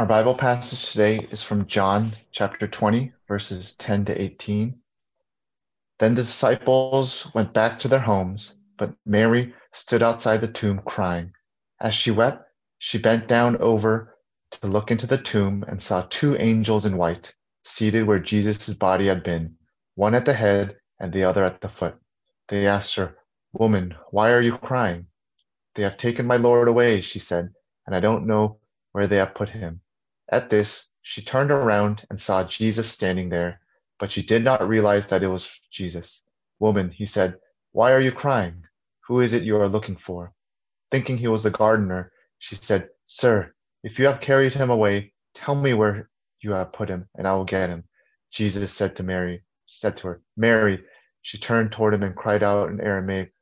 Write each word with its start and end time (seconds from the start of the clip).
Our 0.00 0.06
Bible 0.06 0.34
passage 0.34 0.92
today 0.92 1.28
is 1.30 1.42
from 1.42 1.66
John 1.66 2.12
chapter 2.32 2.66
20, 2.66 3.12
verses 3.28 3.76
10 3.76 4.06
to 4.06 4.18
18. 4.18 4.74
Then 5.98 6.14
the 6.14 6.22
disciples 6.22 7.30
went 7.34 7.52
back 7.52 7.78
to 7.80 7.88
their 7.88 8.00
homes, 8.00 8.54
but 8.78 8.94
Mary 9.04 9.52
stood 9.72 10.02
outside 10.02 10.40
the 10.40 10.48
tomb 10.48 10.80
crying. 10.86 11.34
As 11.82 11.92
she 11.92 12.10
wept, 12.10 12.48
she 12.78 12.96
bent 12.96 13.28
down 13.28 13.58
over 13.58 14.16
to 14.52 14.66
look 14.66 14.90
into 14.90 15.06
the 15.06 15.18
tomb 15.18 15.66
and 15.68 15.82
saw 15.82 16.06
two 16.08 16.34
angels 16.38 16.86
in 16.86 16.96
white 16.96 17.34
seated 17.64 18.06
where 18.06 18.18
Jesus' 18.18 18.72
body 18.72 19.06
had 19.06 19.22
been, 19.22 19.54
one 19.96 20.14
at 20.14 20.24
the 20.24 20.32
head 20.32 20.78
and 20.98 21.12
the 21.12 21.24
other 21.24 21.44
at 21.44 21.60
the 21.60 21.68
foot. 21.68 22.00
They 22.48 22.66
asked 22.66 22.94
her, 22.94 23.18
Woman, 23.52 23.94
why 24.12 24.32
are 24.32 24.40
you 24.40 24.56
crying? 24.56 25.08
They 25.74 25.82
have 25.82 25.98
taken 25.98 26.26
my 26.26 26.36
Lord 26.36 26.68
away, 26.68 27.02
she 27.02 27.18
said, 27.18 27.52
and 27.84 27.94
I 27.94 28.00
don't 28.00 28.26
know 28.26 28.60
where 28.92 29.06
they 29.06 29.16
have 29.16 29.34
put 29.34 29.50
him. 29.50 29.82
At 30.30 30.50
this, 30.50 30.88
she 31.02 31.22
turned 31.22 31.50
around 31.50 32.04
and 32.10 32.20
saw 32.20 32.44
Jesus 32.44 32.90
standing 32.90 33.28
there, 33.28 33.60
but 33.98 34.12
she 34.12 34.22
did 34.22 34.44
not 34.44 34.68
realize 34.68 35.06
that 35.06 35.22
it 35.22 35.28
was 35.28 35.60
Jesus. 35.70 36.22
Woman, 36.58 36.90
he 36.90 37.06
said, 37.06 37.36
why 37.72 37.92
are 37.92 38.00
you 38.00 38.12
crying? 38.12 38.64
Who 39.06 39.20
is 39.20 39.32
it 39.32 39.44
you 39.44 39.56
are 39.60 39.68
looking 39.68 39.96
for? 39.96 40.32
Thinking 40.90 41.18
he 41.18 41.28
was 41.28 41.44
the 41.44 41.50
gardener, 41.50 42.12
she 42.38 42.56
said, 42.56 42.88
Sir, 43.06 43.54
if 43.84 43.98
you 43.98 44.06
have 44.06 44.20
carried 44.20 44.54
him 44.54 44.70
away, 44.70 45.12
tell 45.34 45.54
me 45.54 45.74
where 45.74 46.10
you 46.40 46.52
have 46.52 46.72
put 46.72 46.88
him, 46.88 47.08
and 47.16 47.28
I 47.28 47.34
will 47.34 47.44
get 47.44 47.70
him. 47.70 47.84
Jesus 48.32 48.72
said 48.72 48.96
to 48.96 49.02
Mary, 49.02 49.42
said 49.66 49.96
to 49.98 50.08
her, 50.08 50.22
Mary. 50.36 50.82
She 51.22 51.38
turned 51.38 51.70
toward 51.70 51.92
him 51.94 52.02
and 52.02 52.16
cried 52.16 52.42
out 52.42 52.70
in 52.70 52.80
Aramaic, 52.80 53.32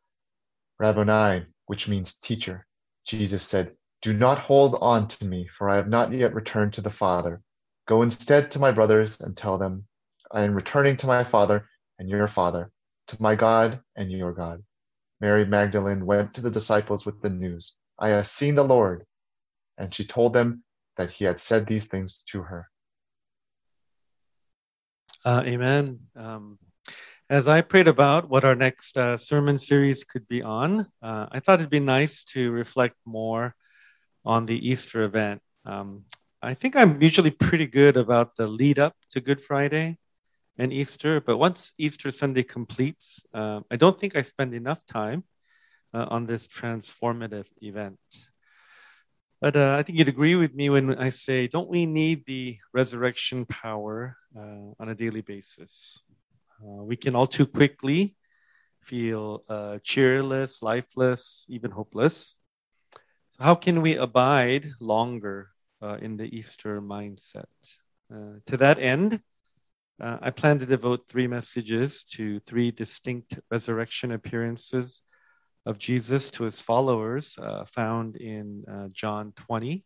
Rabboni, 0.81 1.47
which 1.67 1.87
means 1.87 2.17
teacher. 2.17 2.67
Jesus 3.07 3.43
said, 3.45 3.77
Do 4.03 4.13
not 4.13 4.39
hold 4.39 4.79
on 4.81 5.09
to 5.09 5.25
me, 5.25 5.49
for 5.57 5.69
I 5.69 5.77
have 5.77 5.89
not 5.89 6.13
yet 6.13 6.35
returned 6.35 6.73
to 6.75 6.81
the 6.81 6.91
Father. 6.91 7.43
Go 7.87 8.03
instead 8.03 8.51
to 8.53 8.59
my 8.59 8.71
brothers 8.71 9.21
and 9.21 9.37
tell 9.37 9.59
them, 9.59 9.87
I 10.31 10.43
am 10.43 10.55
returning 10.55 10.97
to 10.99 11.07
my 11.07 11.25
Father 11.25 11.69
and 11.99 12.09
your 12.09 12.29
Father, 12.29 12.71
to 13.09 13.21
my 13.21 13.35
God 13.35 13.81
and 13.97 14.11
your 14.13 14.33
God. 14.33 14.63
Mary 15.21 15.45
Magdalene 15.45 16.07
went 16.07 16.35
to 16.35 16.41
the 16.41 16.51
disciples 16.51 17.05
with 17.05 17.21
the 17.23 17.31
news, 17.31 17.75
I 17.99 18.11
have 18.11 18.29
seen 18.29 18.55
the 18.55 18.65
Lord. 18.65 19.05
And 19.77 19.93
she 19.93 20.05
told 20.05 20.33
them 20.33 20.63
that 20.97 21.11
he 21.11 21.25
had 21.25 21.41
said 21.41 21.67
these 21.67 21.87
things 21.87 22.23
to 22.31 22.43
her. 22.43 22.69
Uh, 25.25 25.43
amen. 25.45 25.99
Um, 26.15 26.59
as 27.29 27.49
I 27.49 27.61
prayed 27.61 27.89
about 27.89 28.29
what 28.29 28.45
our 28.45 28.55
next 28.55 28.97
uh, 28.97 29.17
sermon 29.17 29.59
series 29.59 30.05
could 30.05 30.27
be 30.29 30.43
on, 30.43 30.87
uh, 31.03 31.27
I 31.31 31.41
thought 31.41 31.61
it'd 31.61 31.71
be 31.71 31.81
nice 31.81 32.25
to 32.25 32.53
reflect 32.53 32.97
more 33.05 33.55
on 34.29 34.45
the 34.45 34.59
Easter 34.71 35.03
event. 35.03 35.41
Um, 35.65 36.05
I 36.43 36.53
think 36.53 36.77
I'm 36.77 37.01
usually 37.01 37.31
pretty 37.31 37.67
good 37.67 37.97
about 37.97 38.37
the 38.37 38.47
lead 38.47 38.79
up 38.79 38.95
to 39.11 39.21
Good 39.21 39.43
Friday 39.43 39.99
and 40.59 40.71
Easter, 40.73 41.21
but 41.21 41.39
once 41.39 41.73
Easter 41.79 42.11
Sunday 42.11 42.43
completes, 42.43 43.25
uh, 43.33 43.61
I 43.71 43.77
don't 43.77 43.99
think 43.99 44.15
I 44.15 44.23
spend 44.23 44.53
enough 44.53 44.85
time 44.87 45.25
uh, 45.95 46.07
on 46.11 46.27
this 46.27 46.47
transformative 46.47 47.47
event. 47.63 47.99
But 49.41 49.57
uh, 49.57 49.77
I 49.79 49.83
think 49.83 49.99
you'd 49.99 50.09
agree 50.09 50.35
with 50.35 50.55
me 50.55 50.69
when 50.69 50.99
I 50.99 51.09
say, 51.09 51.49
don't 51.49 51.71
we 51.71 51.87
need 51.87 52.27
the 52.27 52.59
resurrection 52.75 53.47
power 53.47 54.17
uh, 54.37 54.75
on 54.79 54.89
a 54.91 54.95
daily 54.95 55.23
basis? 55.23 56.03
Uh, 56.61 56.83
we 56.83 56.97
can 56.97 57.15
all 57.15 57.27
too 57.27 57.47
quickly 57.47 58.17
feel 58.83 59.45
uh, 59.49 59.79
cheerless, 59.83 60.61
lifeless, 60.61 61.47
even 61.49 61.71
hopeless. 61.71 62.35
So, 63.39 63.45
how 63.45 63.55
can 63.55 63.83
we 63.83 63.97
abide 63.97 64.73
longer 64.81 65.51
uh, 65.81 65.99
in 66.01 66.17
the 66.17 66.25
Easter 66.25 66.81
mindset? 66.81 67.45
Uh, 68.13 68.41
to 68.47 68.57
that 68.57 68.79
end, 68.79 69.21
I 70.01 70.31
plan 70.31 70.59
to 70.61 70.67
devote 70.67 71.09
three 71.09 71.27
messages 71.27 72.05
to 72.15 72.41
three 72.41 72.71
distinct 72.71 73.39
resurrection 73.51 74.13
appearances 74.13 75.03
of 75.67 75.79
Jesus 75.79 76.31
to 76.33 76.45
his 76.45 76.61
followers, 76.61 77.37
uh, 77.37 77.65
found 77.65 78.17
in 78.17 78.65
uh, 78.71 78.89
John 78.93 79.33
20, 79.37 79.85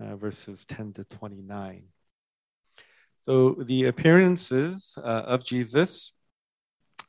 uh, 0.00 0.16
verses 0.16 0.64
10 0.64 0.94
to 0.94 1.04
29. 1.04 1.84
So 3.18 3.56
the 3.60 3.86
appearances 3.86 4.94
uh, 4.96 5.00
of 5.26 5.44
Jesus 5.44 6.14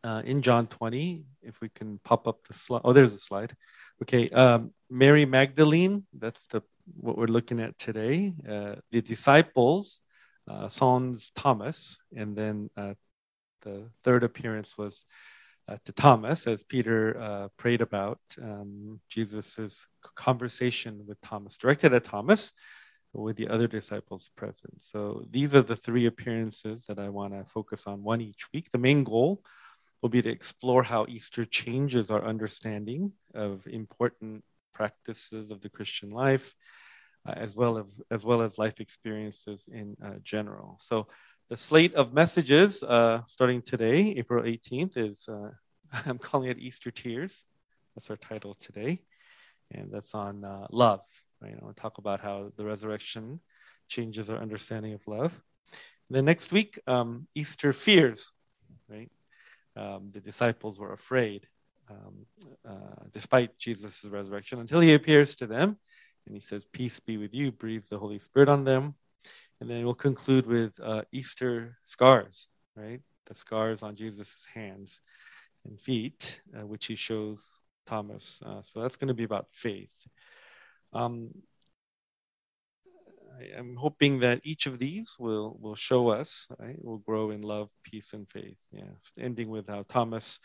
uh, 0.04 0.22
in 0.26 0.42
John 0.42 0.68
20, 0.68 1.24
if 1.44 1.62
we 1.62 1.70
can 1.70 2.00
pop 2.04 2.28
up 2.28 2.46
the 2.48 2.54
slide. 2.54 2.82
Oh, 2.84 2.94
there's 2.94 3.14
a 3.14 3.20
slide. 3.20 3.56
Okay, 4.02 4.30
um, 4.30 4.72
Mary 4.94 5.26
Magdalene, 5.26 6.06
that's 6.14 6.44
the 6.52 6.62
what 7.06 7.18
we're 7.18 7.26
looking 7.26 7.60
at 7.60 7.80
today. 7.80 8.34
Uh, 8.48 8.76
the 8.92 9.02
disciples, 9.02 10.02
uh, 10.48 10.68
Sons 10.68 11.32
Thomas, 11.34 11.98
and 12.16 12.36
then 12.36 12.70
the 12.76 13.90
third 14.04 14.24
appearance 14.24 14.78
was 14.78 15.06
uh, 15.68 15.78
to 15.86 15.92
Thomas, 15.94 16.46
as 16.46 16.62
Peter 16.64 17.18
uh, 17.20 17.48
prayed 17.58 17.82
about 17.82 18.20
um, 18.40 19.00
Jesus' 19.10 19.88
conversation 20.16 21.06
with 21.08 21.20
Thomas, 21.22 21.58
directed 21.58 21.94
at 21.94 22.04
Thomas 22.04 22.54
with 23.14 23.38
the 23.38 23.48
other 23.48 23.68
disciples 23.68 24.30
present. 24.36 24.76
So 24.80 25.26
these 25.30 25.56
are 25.56 25.62
the 25.64 25.76
three 25.76 26.06
appearances 26.06 26.86
that 26.88 27.00
I 27.00 27.10
want 27.10 27.34
to 27.34 27.46
focus 27.46 27.88
on, 27.88 28.04
one 28.04 28.22
each 28.22 28.52
week. 28.54 28.70
The 28.72 28.78
main 28.78 29.04
goal 29.04 29.42
will 30.02 30.10
be 30.10 30.22
to 30.22 30.30
explore 30.30 30.84
how 30.84 31.08
Easter 31.08 31.46
changes 31.46 32.12
our 32.12 32.24
understanding 32.24 33.14
of 33.34 33.66
important 33.68 34.44
practices 34.74 35.52
of 35.52 35.62
the 35.62 35.70
Christian 35.70 36.10
life, 36.10 36.54
uh, 37.28 37.34
as 37.36 37.56
well 37.56 37.78
as 37.78 37.86
as 38.12 38.26
well 38.26 38.42
as 38.42 38.58
life 38.58 38.80
experiences 38.80 39.68
in 39.72 39.96
uh, 40.04 40.16
general. 40.24 40.78
So 40.82 41.08
the 41.50 41.58
slate 41.58 41.94
of 41.96 42.14
messages 42.14 42.84
uh, 42.84 43.22
starting 43.28 43.62
today, 43.62 44.16
April 44.18 44.44
18th, 44.44 44.98
is 44.98 45.28
uh, 45.30 45.52
I'm 46.06 46.18
calling 46.18 46.50
it 46.50 46.60
Easter 46.60 46.92
Tears. 46.92 47.46
That's 47.96 48.10
our 48.10 48.18
title 48.18 48.56
today. 48.56 49.02
And 49.72 49.92
that's 49.92 50.14
on 50.14 50.44
uh, 50.44 50.68
love. 50.72 51.06
Right? 51.42 51.56
I 51.60 51.64
want 51.64 51.76
to 51.76 51.82
talk 51.82 51.98
about 51.98 52.22
how 52.22 52.52
the 52.58 52.66
resurrection 52.66 53.40
changes 53.88 54.30
our 54.30 54.38
understanding 54.38 54.94
of 54.94 55.02
love. 55.08 55.32
And 56.10 56.18
then 56.18 56.26
next 56.26 56.52
week, 56.52 56.80
um, 56.88 57.28
Easter 57.36 57.74
Fears. 57.74 58.32
Right? 58.90 59.12
Um, 59.76 60.10
the 60.12 60.22
disciples 60.22 60.80
were 60.80 60.94
afraid 60.94 61.48
um, 61.90 62.26
uh, 62.68 63.04
despite 63.12 63.58
Jesus' 63.58 64.06
resurrection 64.06 64.60
until 64.60 64.80
he 64.80 64.94
appears 64.94 65.36
to 65.36 65.48
them 65.48 65.78
and 66.26 66.36
he 66.36 66.42
says, 66.42 66.66
Peace 66.66 67.00
be 67.00 67.18
with 67.18 67.34
you, 67.34 67.52
breathes 67.52 67.90
the 67.90 67.98
Holy 68.00 68.20
Spirit 68.20 68.50
on 68.50 68.64
them. 68.64 68.96
And 69.60 69.70
then 69.70 69.84
we'll 69.86 69.94
conclude 69.94 70.46
with 70.46 70.74
uh, 70.82 71.04
Easter 71.12 71.78
scars, 71.86 72.50
right? 72.76 73.02
The 73.28 73.36
scars 73.36 73.84
on 73.84 73.96
Jesus' 73.96 74.46
hands 74.54 75.00
and 75.66 75.80
feet, 75.80 76.42
uh, 76.58 76.66
which 76.66 76.88
he 76.88 76.96
shows 76.96 77.60
Thomas. 77.86 78.42
Uh, 78.46 78.62
so 78.62 78.82
that's 78.82 78.98
going 78.98 79.08
to 79.08 79.14
be 79.14 79.24
about 79.24 79.48
faith. 79.52 79.92
Um, 80.92 81.30
I 83.40 83.58
am 83.58 83.76
hoping 83.76 84.20
that 84.20 84.42
each 84.44 84.68
of 84.68 84.80
these 84.80 85.16
will 85.18 85.58
will 85.60 85.76
show 85.76 86.10
us, 86.10 86.48
right? 86.60 86.78
Will 86.84 87.00
grow 87.00 87.32
in 87.32 87.42
love, 87.42 87.70
peace, 87.84 88.14
and 88.14 88.30
faith. 88.30 88.58
Yeah, 88.72 88.94
ending 89.20 89.50
with 89.50 89.68
how 89.68 89.86
Thomas 89.90 90.40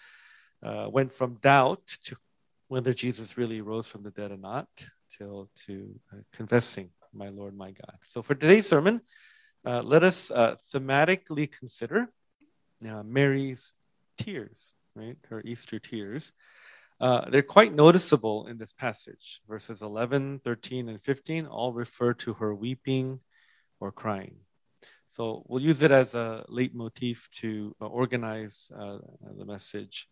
uh, 0.62 0.88
went 0.90 1.12
from 1.12 1.34
doubt 1.34 1.86
to 2.04 2.16
whether 2.68 2.92
Jesus 2.92 3.38
really 3.38 3.60
rose 3.60 3.86
from 3.86 4.02
the 4.02 4.10
dead 4.10 4.30
or 4.30 4.36
not, 4.36 4.68
till 5.16 5.48
to 5.66 5.98
uh, 6.12 6.18
confessing 6.32 6.90
my 7.12 7.28
Lord, 7.28 7.56
my 7.56 7.70
God. 7.70 7.96
So 8.08 8.22
for 8.22 8.34
today's 8.34 8.68
sermon, 8.68 9.00
uh, 9.64 9.82
let 9.82 10.02
us 10.02 10.30
uh, 10.30 10.56
thematically 10.72 11.50
consider 11.50 12.08
uh, 12.88 13.02
Mary's 13.02 13.72
tears, 14.16 14.72
right? 14.94 15.16
Her 15.28 15.42
Easter 15.44 15.78
tears. 15.78 16.32
Uh, 17.00 17.30
they're 17.30 17.42
quite 17.42 17.74
noticeable 17.74 18.46
in 18.48 18.58
this 18.58 18.72
passage. 18.72 19.40
Verses 19.48 19.82
11, 19.82 20.40
13, 20.44 20.88
and 20.88 21.00
15 21.00 21.46
all 21.46 21.72
refer 21.72 22.12
to 22.12 22.34
her 22.34 22.54
weeping 22.54 23.20
or 23.80 23.92
crying. 23.92 24.36
So 25.08 25.44
we'll 25.46 25.62
use 25.62 25.82
it 25.82 25.90
as 25.90 26.14
a 26.14 26.44
leitmotif 26.48 27.28
to 27.40 27.74
organize 27.80 28.70
the 28.70 29.44
message. 29.46 30.08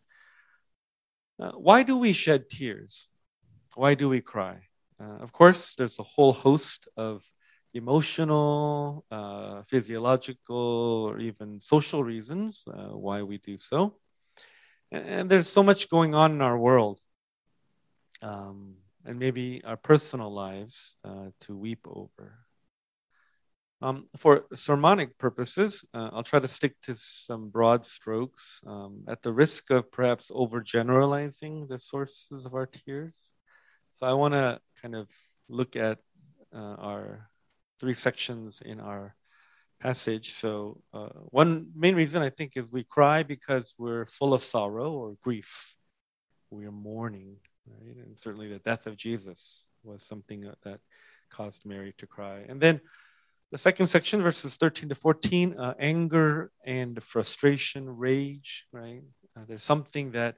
Why 1.38 1.82
do 1.82 1.96
we 1.98 2.12
shed 2.12 2.48
tears? 2.48 3.08
Why 3.74 3.94
do 3.94 4.08
we 4.08 4.20
cry? 4.20 4.58
Uh, 5.00 5.18
of 5.20 5.32
course, 5.32 5.74
there's 5.74 5.98
a 5.98 6.02
whole 6.02 6.32
host 6.32 6.88
of 6.96 7.22
emotional, 7.74 9.04
uh, 9.10 9.62
physiological, 9.68 10.56
or 11.08 11.18
even 11.18 11.60
social 11.60 12.02
reasons 12.02 12.64
uh, 12.66 12.96
why 12.96 13.22
we 13.22 13.38
do 13.38 13.58
so. 13.58 13.96
And 14.90 15.28
there's 15.28 15.48
so 15.48 15.62
much 15.62 15.90
going 15.90 16.14
on 16.14 16.32
in 16.32 16.40
our 16.40 16.56
world 16.56 17.00
um, 18.22 18.76
and 19.04 19.18
maybe 19.18 19.62
our 19.64 19.76
personal 19.76 20.32
lives 20.32 20.96
uh, 21.04 21.30
to 21.40 21.56
weep 21.56 21.86
over. 21.86 22.45
Um, 23.82 24.08
for 24.17 24.46
sermonic 24.55 25.19
purposes, 25.19 25.84
uh, 25.93 26.08
I'll 26.12 26.23
try 26.23 26.40
to 26.40 26.49
stick 26.49 26.81
to 26.82 26.94
some 26.96 27.50
broad 27.50 27.84
strokes 27.84 28.61
um, 28.67 29.05
at 29.06 29.23
the 29.23 29.32
risk 29.32 29.70
of 29.70 29.93
perhaps 29.93 30.31
overgeneralizing 30.31 31.69
the 31.69 31.78
sources 31.78 32.46
of 32.46 32.55
our 32.55 32.67
tears. 32.67 33.32
So 33.93 34.06
I 34.06 34.14
want 34.14 34.32
to 34.32 34.61
kind 34.81 34.94
of 34.94 35.11
look 35.49 35.76
at 35.76 35.99
uh, 36.55 36.76
our 36.78 37.28
three 37.78 37.93
sections 37.94 38.62
in 38.64 38.81
our 38.81 39.14
passage. 39.78 40.32
So, 40.32 40.82
uh, 40.94 41.08
one 41.28 41.69
main 41.75 41.94
reason 41.94 42.23
I 42.23 42.31
think 42.31 42.56
is 42.56 42.73
we 42.73 42.84
cry 42.84 43.23
because 43.23 43.75
we're 43.78 44.06
full 44.06 44.32
of 44.32 44.43
sorrow 44.43 44.93
or 44.93 45.17
grief. 45.23 45.75
We 46.50 46.64
are 46.64 46.73
mourning, 46.73 47.37
right? 47.67 47.96
And 47.96 48.19
certainly 48.19 48.49
the 48.49 48.58
death 48.58 48.87
of 48.87 48.96
Jesus 48.96 49.67
was 49.84 50.06
something 50.06 50.50
that 50.64 50.81
caused 51.31 51.67
Mary 51.67 51.94
to 51.99 52.06
cry. 52.06 52.44
And 52.49 52.61
then 52.61 52.81
the 53.56 53.62
second 53.62 53.86
section, 53.86 54.20
verses 54.20 54.56
13 54.56 54.90
to 54.90 54.94
14, 54.94 55.58
uh, 55.58 55.72
anger 55.78 56.50
and 56.66 57.02
frustration, 57.02 57.88
rage, 57.88 58.66
right? 58.70 59.00
Uh, 59.34 59.44
there's 59.48 59.64
something 59.64 60.10
that 60.10 60.36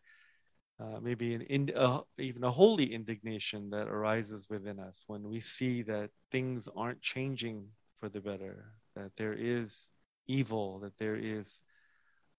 uh, 0.78 1.00
maybe 1.02 1.34
an 1.34 1.42
in, 1.42 1.72
even 2.18 2.44
a 2.44 2.50
holy 2.52 2.94
indignation 2.94 3.70
that 3.70 3.88
arises 3.88 4.46
within 4.48 4.78
us 4.78 5.02
when 5.08 5.28
we 5.28 5.40
see 5.40 5.82
that 5.82 6.10
things 6.30 6.68
aren't 6.76 7.02
changing 7.02 7.66
for 7.98 8.08
the 8.08 8.20
better, 8.20 8.66
that 8.94 9.10
there 9.16 9.34
is 9.36 9.88
evil, 10.28 10.78
that 10.78 10.96
there 10.98 11.16
is 11.16 11.58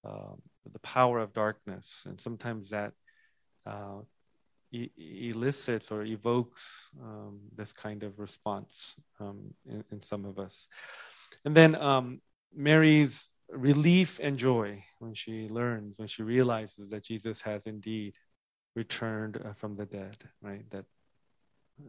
um, 0.05 0.41
the 0.71 0.79
power 0.79 1.19
of 1.19 1.33
darkness, 1.33 2.03
and 2.05 2.21
sometimes 2.21 2.69
that 2.69 2.93
uh, 3.65 3.97
elicits 4.71 5.91
or 5.91 6.03
evokes 6.03 6.89
um, 7.01 7.39
this 7.55 7.73
kind 7.73 8.03
of 8.03 8.19
response 8.19 8.95
um, 9.19 9.53
in, 9.67 9.83
in, 9.91 10.03
some 10.03 10.25
of 10.25 10.37
us. 10.37 10.67
And 11.43 11.55
then 11.55 11.75
um, 11.75 12.21
Mary's 12.55 13.29
relief 13.51 14.19
and 14.21 14.37
joy 14.37 14.83
when 14.99 15.13
she 15.13 15.47
learns, 15.47 15.97
when 15.97 16.07
she 16.07 16.23
realizes 16.23 16.89
that 16.89 17.03
Jesus 17.03 17.41
has 17.41 17.65
indeed 17.65 18.13
returned 18.75 19.41
uh, 19.43 19.53
from 19.53 19.75
the 19.75 19.85
dead, 19.85 20.17
right? 20.41 20.69
That 20.69 20.85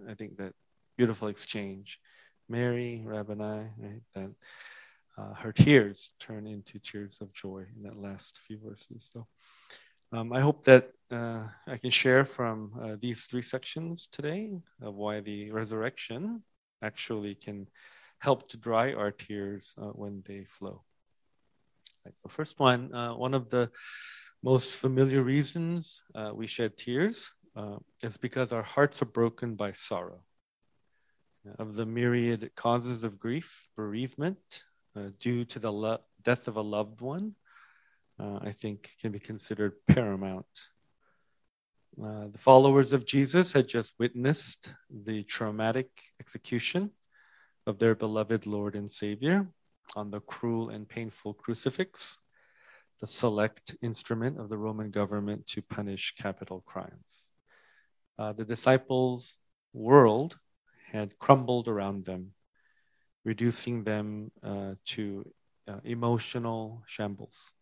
I 0.08 0.14
think 0.14 0.38
that 0.38 0.54
beautiful 0.96 1.28
exchange. 1.28 2.00
Mary, 2.48 3.02
Rabboni, 3.04 3.68
right? 3.78 4.02
That 4.14 4.30
uh, 5.18 5.34
her 5.34 5.52
tears 5.52 6.12
turn 6.18 6.46
into 6.46 6.78
tears 6.78 7.18
of 7.20 7.32
joy 7.32 7.64
in 7.76 7.82
that 7.82 7.96
last 7.96 8.40
few 8.46 8.58
verses. 8.58 9.08
So 9.12 9.26
um, 10.12 10.32
I 10.32 10.40
hope 10.40 10.64
that 10.64 10.90
uh, 11.10 11.42
I 11.66 11.76
can 11.76 11.90
share 11.90 12.24
from 12.24 12.72
uh, 12.80 12.96
these 13.00 13.24
three 13.24 13.42
sections 13.42 14.08
today 14.10 14.50
of 14.82 14.94
why 14.94 15.20
the 15.20 15.50
resurrection 15.50 16.42
actually 16.82 17.34
can 17.34 17.68
help 18.18 18.48
to 18.48 18.56
dry 18.56 18.92
our 18.92 19.10
tears 19.10 19.74
uh, 19.78 19.86
when 19.86 20.22
they 20.26 20.44
flow. 20.44 20.82
Right, 22.04 22.18
so, 22.18 22.28
first 22.28 22.58
one, 22.58 22.94
uh, 22.94 23.14
one 23.14 23.34
of 23.34 23.50
the 23.50 23.70
most 24.42 24.80
familiar 24.80 25.22
reasons 25.22 26.02
uh, 26.14 26.32
we 26.34 26.46
shed 26.46 26.76
tears 26.76 27.30
uh, 27.56 27.76
is 28.02 28.16
because 28.16 28.52
our 28.52 28.62
hearts 28.62 29.02
are 29.02 29.06
broken 29.06 29.54
by 29.54 29.72
sorrow. 29.72 30.22
Of 31.58 31.74
the 31.74 31.86
myriad 31.86 32.50
causes 32.54 33.02
of 33.02 33.18
grief, 33.18 33.66
bereavement 33.74 34.64
due 35.18 35.44
to 35.46 35.58
the 35.58 35.72
lo- 35.72 36.00
death 36.22 36.48
of 36.48 36.56
a 36.56 36.62
loved 36.62 37.00
one, 37.00 37.34
uh, 38.20 38.38
I 38.42 38.52
think 38.52 38.90
can 39.00 39.12
be 39.12 39.18
considered 39.18 39.74
paramount. 39.86 40.68
Uh, 42.02 42.28
the 42.28 42.38
followers 42.38 42.92
of 42.92 43.04
Jesus 43.04 43.52
had 43.52 43.68
just 43.68 43.94
witnessed 43.98 44.74
the 44.90 45.22
traumatic 45.24 45.88
execution 46.20 46.90
of 47.66 47.78
their 47.78 47.94
beloved 47.94 48.46
Lord 48.46 48.74
and 48.74 48.90
Savior 48.90 49.48
on 49.96 50.10
the 50.10 50.20
cruel 50.20 50.70
and 50.70 50.88
painful 50.88 51.34
crucifix, 51.34 52.18
the 53.00 53.06
select 53.06 53.76
instrument 53.82 54.38
of 54.38 54.48
the 54.48 54.58
Roman 54.58 54.90
government 54.90 55.46
to 55.48 55.62
punish 55.62 56.14
capital 56.16 56.62
crimes. 56.66 57.28
Uh, 58.18 58.32
the 58.32 58.44
disciples' 58.44 59.38
world 59.72 60.38
had 60.92 61.18
crumbled 61.18 61.68
around 61.68 62.04
them, 62.04 62.32
reducing 63.24 63.84
them 63.84 64.30
uh, 64.42 64.74
to 64.84 65.24
uh, 65.66 65.80
emotional 65.84 66.82
shambles. 66.86 67.52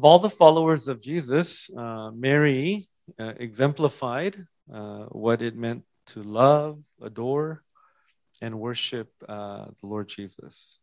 Of 0.00 0.06
all 0.06 0.18
the 0.18 0.30
followers 0.30 0.88
of 0.88 1.02
Jesus, 1.02 1.68
uh, 1.76 2.10
Mary 2.10 2.88
uh, 3.18 3.34
exemplified 3.36 4.46
uh, 4.72 5.04
what 5.10 5.42
it 5.42 5.54
meant 5.54 5.84
to 6.12 6.22
love, 6.22 6.80
adore, 7.02 7.62
and 8.40 8.58
worship 8.58 9.12
uh, 9.28 9.66
the 9.78 9.86
Lord 9.86 10.08
Jesus. 10.08 10.78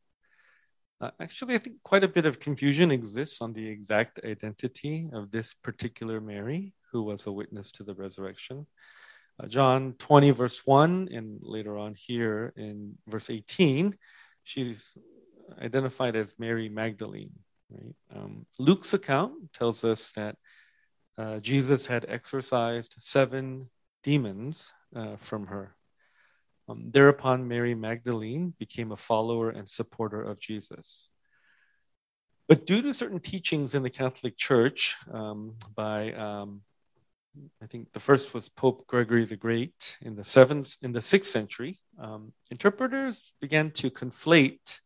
Uh, 1.02 1.10
actually, 1.20 1.56
I 1.56 1.58
think 1.58 1.78
quite 1.82 2.04
a 2.04 2.08
bit 2.08 2.28
of 2.28 2.40
confusion 2.40 2.92
exists 2.92 3.42
on 3.42 3.54
the 3.54 3.68
exact 3.68 4.20
identity 4.24 5.10
of 5.12 5.32
this 5.32 5.56
particular 5.56 6.22
Mary, 6.22 6.76
who 6.92 7.02
was 7.02 7.26
a 7.26 7.32
witness 7.32 7.72
to 7.72 7.84
the 7.84 7.96
resurrection. 7.96 8.68
Uh, 9.42 9.48
John 9.48 9.94
20, 9.98 10.30
verse 10.30 10.62
1, 10.64 11.10
and 11.12 11.40
later 11.42 11.76
on 11.76 11.96
here 11.96 12.54
in 12.56 13.00
verse 13.08 13.32
18, 13.32 13.98
she's 14.44 14.96
identified 15.60 16.16
as 16.16 16.36
Mary 16.38 16.70
Magdalene. 16.70 17.32
Right? 17.70 17.96
Um, 18.16 18.46
Luke's 18.60 18.94
account 18.94 19.54
tells 19.54 19.84
us 19.84 20.12
that 20.14 20.38
uh, 21.18 21.40
Jesus 21.40 21.88
had 21.88 22.06
exorcised 22.08 22.96
seven 23.00 23.70
demons 24.04 24.72
uh, 24.96 25.18
from 25.18 25.48
her. 25.48 25.76
Um, 26.70 26.92
thereupon, 26.92 27.48
Mary 27.48 27.76
Magdalene 27.76 28.54
became 28.60 28.92
a 28.92 28.98
follower 28.98 29.50
and 29.50 29.70
supporter 29.70 30.22
of 30.22 30.40
Jesus. 30.40 31.10
But 32.48 32.66
due 32.66 32.82
to 32.82 32.94
certain 32.94 33.20
teachings 33.20 33.74
in 33.74 33.84
the 33.84 33.90
Catholic 33.90 34.38
Church 34.38 34.96
um, 35.12 35.56
by, 35.76 36.14
um, 36.14 36.62
I 37.62 37.68
think 37.68 37.92
the 37.92 38.00
first 38.00 38.34
was 38.34 38.48
Pope 38.48 38.88
Gregory 38.88 39.26
the 39.26 39.36
Great 39.36 39.98
in 40.02 40.16
the 40.16 40.24
seventh, 40.24 40.78
in 40.82 40.94
the 40.94 41.02
sixth 41.02 41.32
century, 41.32 41.78
um, 42.00 42.32
interpreters 42.50 43.34
began 43.42 43.72
to 43.72 43.90
conflate 43.90 44.80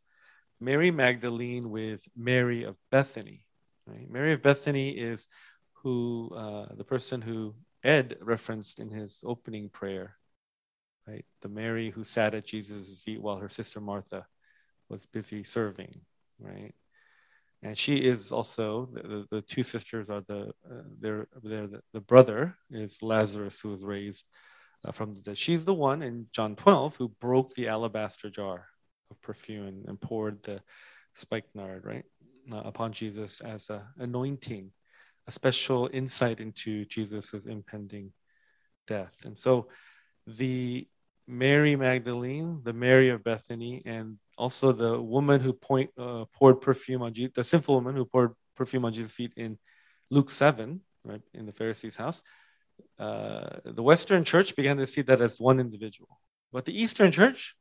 Mary 0.62 0.92
Magdalene 0.92 1.72
with 1.72 2.08
Mary 2.16 2.63
of 2.63 2.78
Bethany. 2.92 3.44
Right? 3.88 4.10
Mary 4.10 4.34
of 4.34 4.44
Bethany 4.44 4.92
is 4.92 5.28
who 5.81 6.30
uh, 6.36 6.68
the 6.75 6.84
person 6.84 7.22
who 7.22 7.56
Ed 7.84 8.18
referenced 8.22 8.80
in 8.80 8.92
his 8.92 9.24
opening 9.25 9.69
prayer, 9.69 10.16
right? 11.08 11.25
The 11.42 11.50
Mary 11.50 11.90
who 11.90 12.04
sat 12.04 12.36
at 12.36 12.46
Jesus' 12.46 13.02
feet 13.04 13.19
while 13.19 13.38
her 13.38 13.50
sister 13.50 13.81
Martha 13.81 14.28
was 14.88 15.08
busy 15.08 15.44
serving, 15.44 15.90
right? 16.40 16.75
And 17.63 17.75
she 17.75 17.98
is 17.98 18.31
also 18.31 18.90
the, 18.94 19.02
the, 19.02 19.25
the 19.31 19.42
two 19.42 19.63
sisters 19.63 20.12
are 20.12 20.22
the 20.22 20.52
uh, 20.69 20.84
they're, 21.00 21.28
they're 21.44 21.68
the, 21.68 21.81
the, 21.94 22.02
brother 22.02 22.56
is 22.69 22.98
Lazarus 23.02 23.60
who 23.60 23.69
was 23.69 23.84
raised 23.84 24.25
uh, 24.86 24.92
from 24.92 25.13
the 25.13 25.22
dead. 25.22 25.38
She's 25.38 25.66
the 25.66 25.74
one 25.74 26.04
in 26.04 26.28
John 26.31 26.56
12 26.56 26.96
who 26.98 27.10
broke 27.19 27.54
the 27.54 27.68
alabaster 27.68 28.30
jar 28.30 28.68
of 29.12 29.22
perfume 29.22 29.84
and, 29.88 30.01
poured 30.01 30.41
the 30.44 30.62
spikenard 31.13 31.86
right 31.86 32.06
uh, 32.51 32.62
upon 32.65 32.91
Jesus 32.91 33.41
as 33.41 33.70
a 33.70 33.88
anointing, 34.00 34.72
a 35.27 35.32
special 35.32 35.89
insight 35.94 36.39
into 36.39 36.86
Jesus's 36.86 37.46
impending 37.46 38.12
death. 38.88 39.13
And 39.25 39.38
so, 39.38 39.68
the 40.25 40.88
Mary 41.27 41.75
Magdalene, 41.75 42.62
the 42.63 42.74
Mary 42.74 43.10
of 43.10 43.24
Bethany, 43.24 43.82
and 43.86 44.18
also 44.38 44.72
the 44.72 45.01
woman 45.01 45.39
who 45.41 45.53
point, 45.53 45.91
uh, 45.98 46.25
poured 46.34 46.62
perfume 46.62 47.01
on 47.01 47.13
Jesus, 47.13 47.34
the 47.36 47.44
sinful 47.44 47.75
woman 47.75 47.96
who 47.96 48.06
poured 48.06 48.34
perfume 48.56 48.86
on 48.86 48.94
Jesus' 48.94 49.12
feet 49.12 49.34
in 49.38 49.58
Luke 50.10 50.30
7, 50.30 50.82
right, 51.06 51.22
in 51.34 51.46
the 51.46 51.53
Pharisee's 51.53 51.96
house, 51.96 52.22
uh, 53.00 53.60
the 53.63 53.84
Western 53.84 54.24
church 54.24 54.56
began 54.56 54.77
to 54.77 54.88
see 54.88 55.01
that 55.03 55.22
as 55.22 55.39
one 55.39 55.60
individual. 55.60 56.20
But 56.51 56.65
the 56.65 56.80
Eastern 56.80 57.12
church 57.12 57.56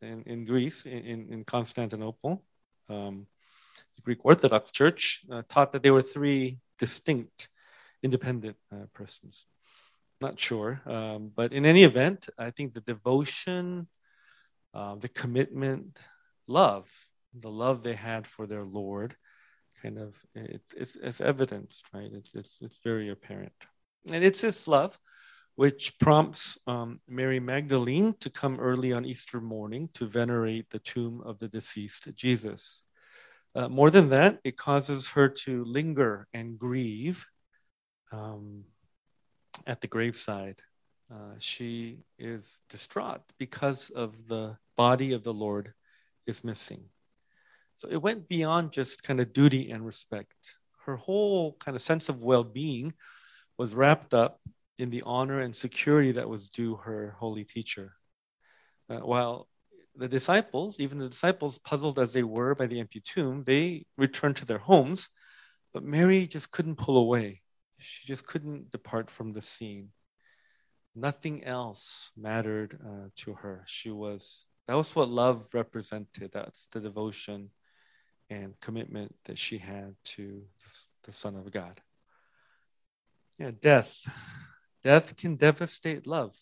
in, 0.00 0.22
in 0.26 0.44
Greece, 0.44 0.86
in, 0.86 1.28
in 1.30 1.44
Constantinople, 1.44 2.44
um, 2.88 3.26
the 3.96 4.02
Greek 4.02 4.24
Orthodox 4.24 4.70
Church 4.70 5.24
uh, 5.30 5.42
taught 5.48 5.72
that 5.72 5.82
there 5.82 5.92
were 5.92 6.02
three 6.02 6.58
distinct, 6.78 7.48
independent 8.02 8.56
uh, 8.72 8.86
persons. 8.92 9.46
Not 10.20 10.38
sure, 10.38 10.80
um, 10.86 11.32
but 11.34 11.52
in 11.52 11.66
any 11.66 11.84
event, 11.84 12.28
I 12.38 12.50
think 12.50 12.72
the 12.72 12.80
devotion, 12.80 13.88
uh, 14.72 14.94
the 14.96 15.08
commitment, 15.08 15.98
love, 16.46 16.88
the 17.34 17.50
love 17.50 17.82
they 17.82 17.94
had 17.94 18.26
for 18.26 18.46
their 18.46 18.62
Lord, 18.62 19.16
kind 19.82 19.98
of 19.98 20.14
it, 20.34 20.62
it's, 20.76 20.96
it's 20.96 21.20
evidenced, 21.20 21.86
right? 21.92 22.10
It's, 22.12 22.34
it's, 22.34 22.58
it's 22.60 22.78
very 22.78 23.10
apparent. 23.10 23.52
And 24.12 24.24
it's 24.24 24.40
this 24.40 24.68
love 24.68 24.98
which 25.56 25.98
prompts 25.98 26.58
um, 26.66 27.00
Mary 27.08 27.38
Magdalene 27.38 28.14
to 28.20 28.30
come 28.30 28.58
early 28.58 28.92
on 28.92 29.04
Easter 29.04 29.40
morning 29.40 29.88
to 29.94 30.06
venerate 30.06 30.70
the 30.70 30.80
tomb 30.80 31.22
of 31.24 31.38
the 31.38 31.48
deceased 31.48 32.08
Jesus. 32.16 32.82
Uh, 33.54 33.68
more 33.68 33.90
than 33.90 34.08
that, 34.08 34.40
it 34.42 34.56
causes 34.56 35.08
her 35.08 35.28
to 35.28 35.64
linger 35.64 36.26
and 36.34 36.58
grieve 36.58 37.26
um, 38.10 38.64
at 39.66 39.80
the 39.80 39.86
graveside. 39.86 40.60
Uh, 41.12 41.34
she 41.38 41.98
is 42.18 42.58
distraught 42.68 43.22
because 43.38 43.90
of 43.90 44.26
the 44.26 44.56
body 44.76 45.12
of 45.12 45.22
the 45.22 45.34
Lord 45.34 45.72
is 46.26 46.42
missing. 46.42 46.86
So 47.76 47.88
it 47.88 48.02
went 48.02 48.28
beyond 48.28 48.72
just 48.72 49.04
kind 49.04 49.20
of 49.20 49.32
duty 49.32 49.70
and 49.70 49.86
respect. 49.86 50.56
Her 50.86 50.96
whole 50.96 51.56
kind 51.60 51.76
of 51.76 51.82
sense 51.82 52.08
of 52.08 52.22
well 52.22 52.44
being 52.44 52.94
was 53.56 53.74
wrapped 53.74 54.14
up 54.14 54.40
in 54.78 54.90
the 54.90 55.02
honor 55.06 55.40
and 55.40 55.54
security 55.54 56.12
that 56.12 56.28
was 56.28 56.50
due 56.50 56.76
her 56.76 57.14
holy 57.18 57.44
teacher. 57.44 57.92
Uh, 58.90 58.98
while 58.98 59.48
the 59.96 60.08
disciples, 60.08 60.80
even 60.80 60.98
the 60.98 61.08
disciples, 61.08 61.58
puzzled 61.58 61.98
as 61.98 62.12
they 62.12 62.22
were 62.22 62.54
by 62.54 62.66
the 62.66 62.80
empty 62.80 63.00
tomb, 63.00 63.44
they 63.44 63.86
returned 63.96 64.36
to 64.36 64.44
their 64.44 64.58
homes, 64.58 65.08
but 65.72 65.84
Mary 65.84 66.26
just 66.26 66.50
couldn't 66.50 66.76
pull 66.76 66.96
away. 66.96 67.42
She 67.78 68.06
just 68.06 68.26
couldn't 68.26 68.70
depart 68.70 69.10
from 69.10 69.32
the 69.32 69.42
scene. 69.42 69.90
Nothing 70.96 71.44
else 71.44 72.10
mattered 72.16 72.78
uh, 72.84 73.08
to 73.16 73.34
her. 73.34 73.64
She 73.66 73.90
was, 73.90 74.46
that 74.66 74.74
was 74.74 74.94
what 74.94 75.08
love 75.08 75.48
represented. 75.52 76.30
That's 76.32 76.66
the 76.72 76.80
devotion 76.80 77.50
and 78.30 78.58
commitment 78.60 79.14
that 79.26 79.38
she 79.38 79.58
had 79.58 79.94
to 80.04 80.42
the 81.04 81.12
Son 81.12 81.36
of 81.36 81.50
God. 81.52 81.80
Yeah, 83.38 83.50
death. 83.60 83.94
Death 84.84 85.16
can 85.16 85.36
devastate 85.36 86.06
love. 86.06 86.36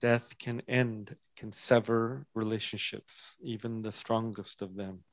Death 0.00 0.36
can 0.38 0.62
end, 0.66 1.14
can 1.36 1.52
sever 1.52 2.26
relationships, 2.34 3.36
even 3.40 3.82
the 3.82 3.92
strongest 3.92 4.62
of 4.62 4.74
them. 4.74 5.04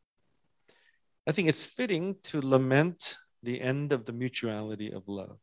I 1.27 1.31
think 1.31 1.47
it's 1.47 1.63
fitting 1.63 2.15
to 2.23 2.41
lament 2.41 3.17
the 3.43 3.61
end 3.61 3.93
of 3.93 4.05
the 4.05 4.13
mutuality 4.13 4.91
of 4.91 5.07
love. 5.07 5.37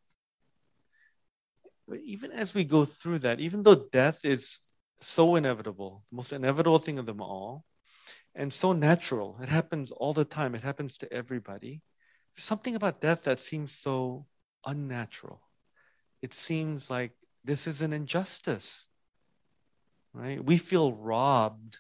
But 1.86 2.00
even 2.04 2.32
as 2.32 2.54
we 2.54 2.64
go 2.64 2.84
through 2.84 3.20
that, 3.20 3.38
even 3.38 3.62
though 3.62 3.86
death 3.92 4.24
is 4.24 4.58
so 5.00 5.36
inevitable, 5.36 6.04
the 6.10 6.16
most 6.16 6.32
inevitable 6.32 6.78
thing 6.78 6.98
of 6.98 7.06
them 7.06 7.20
all, 7.20 7.64
and 8.34 8.52
so 8.52 8.72
natural, 8.72 9.38
it 9.40 9.48
happens 9.48 9.92
all 9.92 10.12
the 10.12 10.24
time, 10.24 10.56
it 10.56 10.62
happens 10.62 10.96
to 10.98 11.12
everybody. 11.12 11.82
There's 12.34 12.44
something 12.44 12.74
about 12.74 13.00
death 13.00 13.22
that 13.24 13.40
seems 13.40 13.72
so 13.72 14.26
unnatural. 14.66 15.42
It 16.22 16.34
seems 16.34 16.88
like 16.88 17.10
this 17.44 17.66
is 17.66 17.82
an 17.82 17.92
injustice, 17.92 18.86
right? 20.14 20.42
We 20.42 20.56
feel 20.56 20.92
robbed 20.92 21.76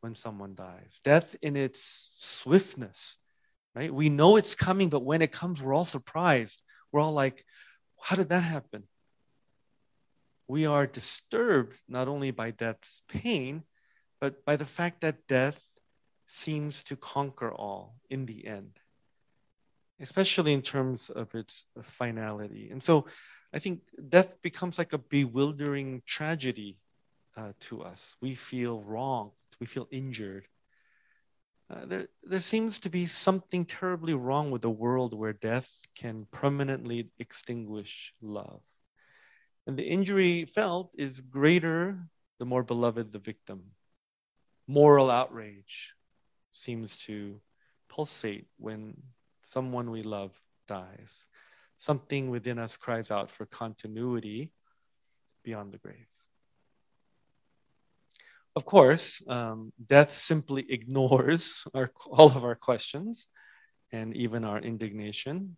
when 0.00 0.14
someone 0.14 0.54
dies. 0.54 1.00
Death 1.02 1.34
in 1.42 1.56
its 1.56 2.08
swiftness, 2.12 3.16
right? 3.74 3.92
We 3.92 4.08
know 4.08 4.36
it's 4.36 4.54
coming, 4.54 4.88
but 4.88 5.04
when 5.04 5.22
it 5.22 5.32
comes, 5.32 5.60
we're 5.60 5.74
all 5.74 5.84
surprised. 5.84 6.62
We're 6.92 7.00
all 7.00 7.12
like, 7.12 7.44
how 8.00 8.14
did 8.14 8.28
that 8.28 8.44
happen? 8.44 8.84
We 10.46 10.66
are 10.66 10.86
disturbed 10.86 11.80
not 11.88 12.06
only 12.06 12.30
by 12.30 12.52
death's 12.52 13.02
pain, 13.08 13.64
but 14.20 14.44
by 14.44 14.54
the 14.54 14.64
fact 14.64 15.00
that 15.00 15.26
death 15.26 15.60
seems 16.28 16.84
to 16.84 16.96
conquer 16.96 17.52
all 17.52 17.96
in 18.08 18.26
the 18.26 18.46
end 18.46 18.78
especially 20.02 20.52
in 20.52 20.62
terms 20.62 21.10
of 21.10 21.34
its 21.34 21.64
finality. 21.82 22.68
And 22.70 22.82
so 22.82 23.06
I 23.52 23.58
think 23.58 23.82
death 24.08 24.40
becomes 24.42 24.78
like 24.78 24.92
a 24.92 24.98
bewildering 24.98 26.02
tragedy 26.06 26.78
uh, 27.36 27.52
to 27.60 27.82
us. 27.82 28.16
We 28.20 28.34
feel 28.34 28.82
wrong, 28.82 29.32
we 29.60 29.66
feel 29.66 29.88
injured. 29.90 30.48
Uh, 31.70 31.86
there, 31.86 32.08
there 32.22 32.40
seems 32.40 32.78
to 32.80 32.90
be 32.90 33.06
something 33.06 33.64
terribly 33.64 34.14
wrong 34.14 34.50
with 34.50 34.64
a 34.64 34.70
world 34.70 35.14
where 35.14 35.32
death 35.32 35.70
can 35.96 36.26
permanently 36.30 37.10
extinguish 37.18 38.12
love. 38.20 38.60
And 39.66 39.78
the 39.78 39.84
injury 39.84 40.44
felt 40.44 40.94
is 40.98 41.20
greater 41.20 41.98
the 42.38 42.44
more 42.44 42.62
beloved 42.62 43.12
the 43.12 43.18
victim. 43.18 43.62
Moral 44.66 45.10
outrage 45.10 45.94
seems 46.50 46.96
to 46.96 47.40
pulsate 47.88 48.46
when 48.58 49.00
someone 49.44 49.90
we 49.90 50.02
love 50.02 50.32
dies. 50.66 51.26
Something 51.82 52.30
within 52.30 52.60
us 52.60 52.76
cries 52.76 53.10
out 53.10 53.28
for 53.28 53.44
continuity 53.44 54.52
beyond 55.42 55.72
the 55.72 55.78
grave. 55.78 56.06
Of 58.54 58.64
course, 58.64 59.20
um, 59.26 59.72
death 59.84 60.16
simply 60.16 60.64
ignores 60.70 61.64
our, 61.74 61.90
all 62.06 62.26
of 62.26 62.44
our 62.44 62.54
questions 62.54 63.26
and 63.90 64.16
even 64.16 64.44
our 64.44 64.60
indignation. 64.60 65.56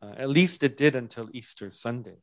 Uh, 0.00 0.14
at 0.16 0.30
least 0.30 0.62
it 0.62 0.78
did 0.78 0.96
until 0.96 1.28
Easter 1.34 1.70
Sunday. 1.70 2.22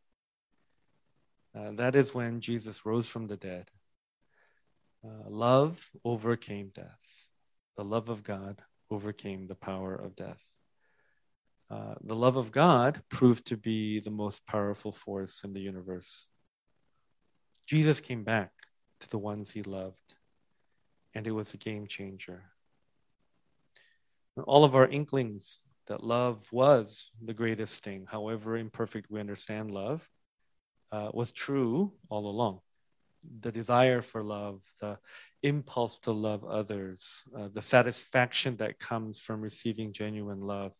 Uh, 1.56 1.74
that 1.74 1.96
is 1.96 2.16
when 2.16 2.42
Jesus 2.42 2.84
rose 2.84 3.06
from 3.06 3.28
the 3.28 3.38
dead. 3.38 3.70
Uh, 5.06 5.30
love 5.30 5.88
overcame 6.04 6.72
death. 6.74 7.04
The 7.78 7.84
love 7.84 8.10
of 8.10 8.24
God 8.24 8.60
overcame 8.90 9.46
the 9.46 9.54
power 9.54 9.94
of 9.94 10.16
death. 10.16 10.44
Uh, 11.72 11.94
the 12.04 12.16
love 12.16 12.36
of 12.36 12.52
God 12.52 13.02
proved 13.10 13.46
to 13.48 13.58
be 13.58 14.00
the 14.00 14.10
most 14.10 14.46
powerful 14.48 14.92
force 14.92 15.44
in 15.44 15.54
the 15.54 15.60
universe. 15.60 16.28
Jesus 17.68 18.02
came 18.02 18.24
back 18.24 18.52
to 19.02 19.10
the 19.10 19.20
ones 19.20 19.52
he 19.52 19.62
loved, 19.62 20.16
and 21.14 21.28
it 21.28 21.32
was 21.32 21.54
a 21.54 21.58
game 21.58 21.86
changer. 21.88 22.44
all 24.46 24.64
of 24.64 24.74
our 24.74 24.88
inklings 24.88 25.60
that 25.88 26.02
love 26.02 26.40
was 26.52 27.12
the 27.22 27.34
greatest 27.34 27.84
thing, 27.84 28.08
however 28.10 28.56
imperfect 28.58 29.12
we 29.12 29.20
understand 29.20 29.70
love, 29.70 30.10
uh, 30.92 31.10
was 31.14 31.32
true 31.32 31.92
all 32.10 32.26
along. 32.28 32.62
The 33.42 33.52
desire 33.52 34.02
for 34.02 34.24
love, 34.24 34.62
the 34.80 34.98
impulse 35.44 36.00
to 36.00 36.12
love 36.12 36.46
others, 36.46 37.24
uh, 37.38 37.50
the 37.50 37.62
satisfaction 37.62 38.56
that 38.58 38.80
comes 38.80 39.20
from 39.20 39.42
receiving 39.42 39.92
genuine 39.92 40.42
love 40.42 40.74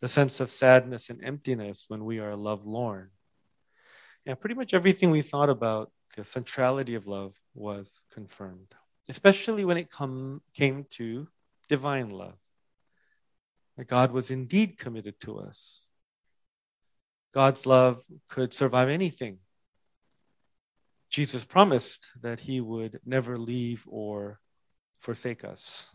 the 0.00 0.08
sense 0.08 0.40
of 0.40 0.50
sadness 0.50 1.10
and 1.10 1.22
emptiness 1.24 1.84
when 1.88 2.04
we 2.04 2.18
are 2.18 2.36
lovelorn. 2.36 3.10
And 4.26 4.38
pretty 4.38 4.54
much 4.54 4.74
everything 4.74 5.10
we 5.10 5.22
thought 5.22 5.48
about 5.48 5.90
the 6.16 6.24
centrality 6.24 6.94
of 6.94 7.06
love 7.06 7.34
was 7.54 8.00
confirmed, 8.12 8.74
especially 9.08 9.64
when 9.64 9.76
it 9.76 9.90
come, 9.90 10.42
came 10.54 10.84
to 10.90 11.28
divine 11.68 12.10
love. 12.10 12.38
That 13.76 13.88
God 13.88 14.12
was 14.12 14.30
indeed 14.30 14.78
committed 14.78 15.20
to 15.20 15.38
us. 15.38 15.86
God's 17.32 17.66
love 17.66 18.02
could 18.28 18.52
survive 18.52 18.88
anything. 18.88 19.38
Jesus 21.10 21.44
promised 21.44 22.06
that 22.20 22.40
he 22.40 22.60
would 22.60 23.00
never 23.04 23.36
leave 23.36 23.84
or 23.86 24.40
forsake 25.00 25.44
us. 25.44 25.90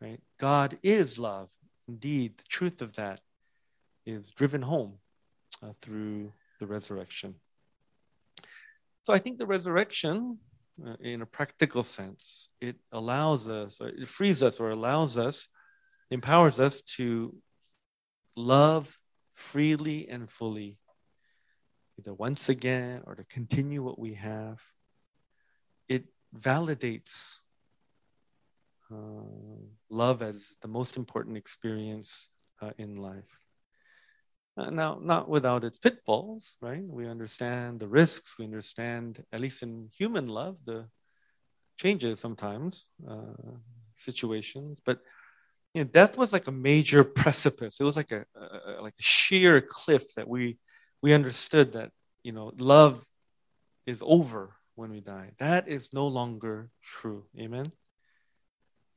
Right? 0.00 0.20
God 0.38 0.78
is 0.82 1.18
love. 1.18 1.50
Indeed, 1.90 2.38
the 2.38 2.44
truth 2.48 2.82
of 2.82 2.94
that 2.94 3.18
is 4.06 4.30
driven 4.30 4.62
home 4.62 4.92
uh, 5.60 5.72
through 5.82 6.32
the 6.60 6.66
resurrection. 6.68 7.34
So 9.02 9.12
I 9.12 9.18
think 9.18 9.38
the 9.38 9.52
resurrection, 9.56 10.38
uh, 10.86 10.94
in 11.00 11.20
a 11.20 11.26
practical 11.26 11.82
sense, 11.82 12.48
it 12.60 12.76
allows 12.92 13.48
us, 13.48 13.78
it 13.80 14.06
frees 14.06 14.40
us, 14.40 14.60
or 14.60 14.70
allows 14.70 15.18
us, 15.18 15.48
empowers 16.12 16.60
us 16.60 16.80
to 16.96 17.34
love 18.36 18.96
freely 19.34 20.08
and 20.08 20.30
fully, 20.30 20.78
either 21.98 22.14
once 22.14 22.48
again 22.48 23.02
or 23.04 23.16
to 23.16 23.24
continue 23.24 23.82
what 23.82 23.98
we 23.98 24.14
have. 24.14 24.60
It 25.88 26.04
validates 26.38 27.40
love 29.90 30.22
as 30.22 30.54
the 30.62 30.68
most 30.68 30.96
important 30.96 31.36
experience 31.36 32.30
uh, 32.62 32.70
in 32.78 32.96
life. 32.96 33.38
Uh, 34.56 34.70
now, 34.70 34.98
not 35.00 35.28
without 35.28 35.64
its 35.64 35.78
pitfalls, 35.78 36.56
right? 36.60 36.82
We 36.82 37.06
understand 37.06 37.80
the 37.80 37.88
risks. 37.88 38.36
We 38.38 38.44
understand, 38.44 39.24
at 39.32 39.40
least 39.40 39.62
in 39.62 39.88
human 39.96 40.28
love, 40.28 40.56
the 40.64 40.88
changes 41.78 42.20
sometimes, 42.20 42.84
uh, 43.08 43.56
situations. 43.94 44.80
But 44.84 45.00
you 45.74 45.82
know, 45.84 45.90
death 45.90 46.18
was 46.18 46.32
like 46.32 46.48
a 46.48 46.52
major 46.52 47.04
precipice. 47.04 47.80
It 47.80 47.84
was 47.84 47.96
like 47.96 48.12
a, 48.12 48.24
a 48.36 48.82
like 48.82 48.94
a 48.98 49.02
sheer 49.02 49.60
cliff 49.60 50.14
that 50.16 50.28
we 50.28 50.58
we 51.02 51.14
understood 51.14 51.72
that 51.72 51.90
you 52.22 52.32
know 52.32 52.52
love 52.58 53.06
is 53.86 54.02
over 54.04 54.56
when 54.74 54.90
we 54.90 55.00
die. 55.00 55.32
That 55.38 55.68
is 55.68 55.92
no 55.92 56.06
longer 56.08 56.70
true. 56.84 57.24
Amen. 57.38 57.72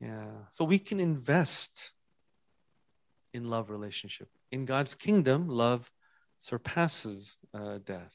Yeah. 0.00 0.26
So 0.50 0.64
we 0.64 0.78
can 0.78 1.00
invest 1.00 1.92
in 3.32 3.48
love 3.50 3.70
relationship. 3.70 4.28
In 4.52 4.64
God's 4.64 4.94
kingdom, 4.94 5.48
love 5.48 5.90
surpasses 6.38 7.36
uh, 7.52 7.78
death. 7.84 8.14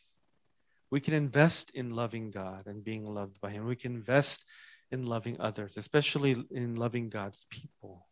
We 0.91 0.99
can 0.99 1.13
invest 1.13 1.71
in 1.71 1.91
loving 1.91 2.31
God 2.31 2.63
and 2.65 2.83
being 2.83 3.05
loved 3.05 3.39
by 3.41 3.51
Him. 3.51 3.65
We 3.65 3.75
can 3.75 3.93
invest 3.93 4.43
in 4.91 5.05
loving 5.05 5.39
others, 5.39 5.77
especially 5.77 6.35
in 6.51 6.75
loving 6.75 7.09
God's 7.09 7.45
people. 7.49 8.07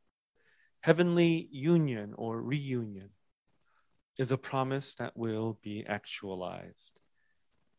Heavenly 0.81 1.47
union 1.51 2.13
or 2.15 2.41
reunion 2.41 3.09
is 4.19 4.31
a 4.31 4.37
promise 4.37 4.95
that 4.95 5.17
will 5.17 5.57
be 5.61 5.85
actualized. 5.87 6.99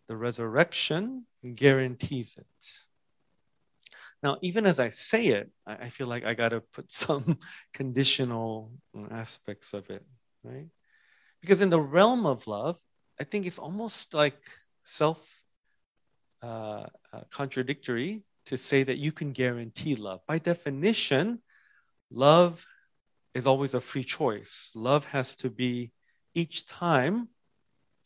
The 0.08 0.16
resurrection 0.16 1.26
guarantees 1.54 2.36
it. 2.36 2.87
Now, 4.22 4.38
even 4.42 4.66
as 4.66 4.80
I 4.80 4.88
say 4.88 5.28
it, 5.28 5.50
I 5.66 5.90
feel 5.90 6.08
like 6.08 6.24
I 6.24 6.34
got 6.34 6.50
to 6.50 6.60
put 6.60 6.90
some 7.04 7.38
conditional 7.72 8.72
aspects 9.10 9.74
of 9.74 9.90
it, 9.90 10.04
right? 10.42 10.66
Because 11.40 11.60
in 11.60 11.70
the 11.70 11.80
realm 11.80 12.26
of 12.26 12.46
love, 12.46 12.78
I 13.20 13.24
think 13.24 13.46
it's 13.46 13.58
almost 13.58 14.14
like 14.14 14.38
self 14.84 15.42
uh, 16.42 16.86
uh, 17.12 17.20
contradictory 17.30 18.22
to 18.46 18.56
say 18.56 18.82
that 18.82 18.98
you 18.98 19.12
can 19.12 19.32
guarantee 19.32 19.94
love. 19.94 20.20
By 20.26 20.38
definition, 20.38 21.40
love 22.10 22.64
is 23.34 23.46
always 23.46 23.74
a 23.74 23.80
free 23.80 24.04
choice. 24.04 24.70
Love 24.74 25.04
has 25.06 25.34
to 25.36 25.50
be 25.50 25.92
each 26.34 26.66
time 26.66 27.28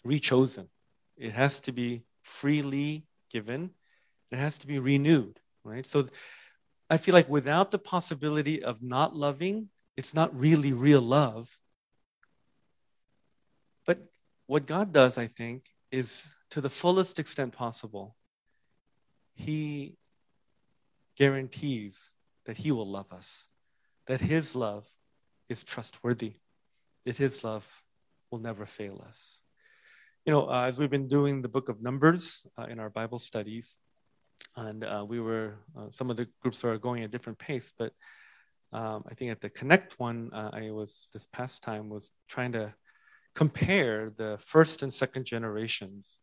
rechosen. 0.06 0.68
It 1.16 1.32
has 1.32 1.60
to 1.60 1.72
be 1.72 2.04
freely 2.22 3.06
given. 3.30 3.70
It 4.30 4.38
has 4.38 4.58
to 4.58 4.66
be 4.66 4.78
renewed, 4.78 5.38
right? 5.64 5.86
So 5.86 6.08
I 6.90 6.96
feel 6.96 7.14
like 7.14 7.28
without 7.28 7.70
the 7.70 7.78
possibility 7.78 8.62
of 8.62 8.82
not 8.82 9.16
loving, 9.16 9.68
it's 9.96 10.14
not 10.14 10.38
really 10.38 10.72
real 10.72 11.00
love. 11.00 11.58
But 13.86 14.06
what 14.46 14.66
God 14.66 14.92
does, 14.92 15.18
I 15.18 15.26
think, 15.26 15.66
is 15.90 16.34
to 16.50 16.60
the 16.60 16.70
fullest 16.70 17.18
extent 17.18 17.54
possible, 17.54 18.16
He 19.34 19.96
guarantees 21.16 22.12
that 22.46 22.58
He 22.58 22.72
will 22.72 22.90
love 22.90 23.12
us, 23.12 23.48
that 24.06 24.20
His 24.20 24.54
love 24.54 24.86
is 25.48 25.64
trustworthy, 25.64 26.34
that 27.04 27.16
His 27.16 27.44
love 27.44 27.66
will 28.30 28.40
never 28.40 28.66
fail 28.66 29.04
us. 29.06 29.40
You 30.24 30.32
know, 30.32 30.48
uh, 30.48 30.64
as 30.64 30.78
we've 30.78 30.90
been 30.90 31.08
doing 31.08 31.42
the 31.42 31.48
book 31.48 31.68
of 31.68 31.82
Numbers 31.82 32.46
uh, 32.58 32.64
in 32.64 32.78
our 32.78 32.90
Bible 32.90 33.18
studies, 33.18 33.78
and 34.56 34.84
uh, 34.84 35.04
we 35.06 35.20
were, 35.20 35.54
uh, 35.78 35.86
some 35.90 36.10
of 36.10 36.16
the 36.16 36.28
groups 36.40 36.64
are 36.64 36.78
going 36.78 37.02
at 37.02 37.10
different 37.10 37.38
pace, 37.38 37.72
but 37.78 37.92
um, 38.72 39.04
I 39.10 39.14
think 39.14 39.30
at 39.30 39.40
the 39.40 39.50
Connect 39.50 39.98
one, 39.98 40.30
uh, 40.32 40.50
I 40.52 40.70
was 40.70 41.08
this 41.12 41.26
past 41.32 41.62
time 41.62 41.88
was 41.88 42.10
trying 42.28 42.52
to 42.52 42.74
compare 43.34 44.12
the 44.16 44.38
first 44.44 44.82
and 44.82 44.92
second 44.92 45.26
generations 45.26 46.18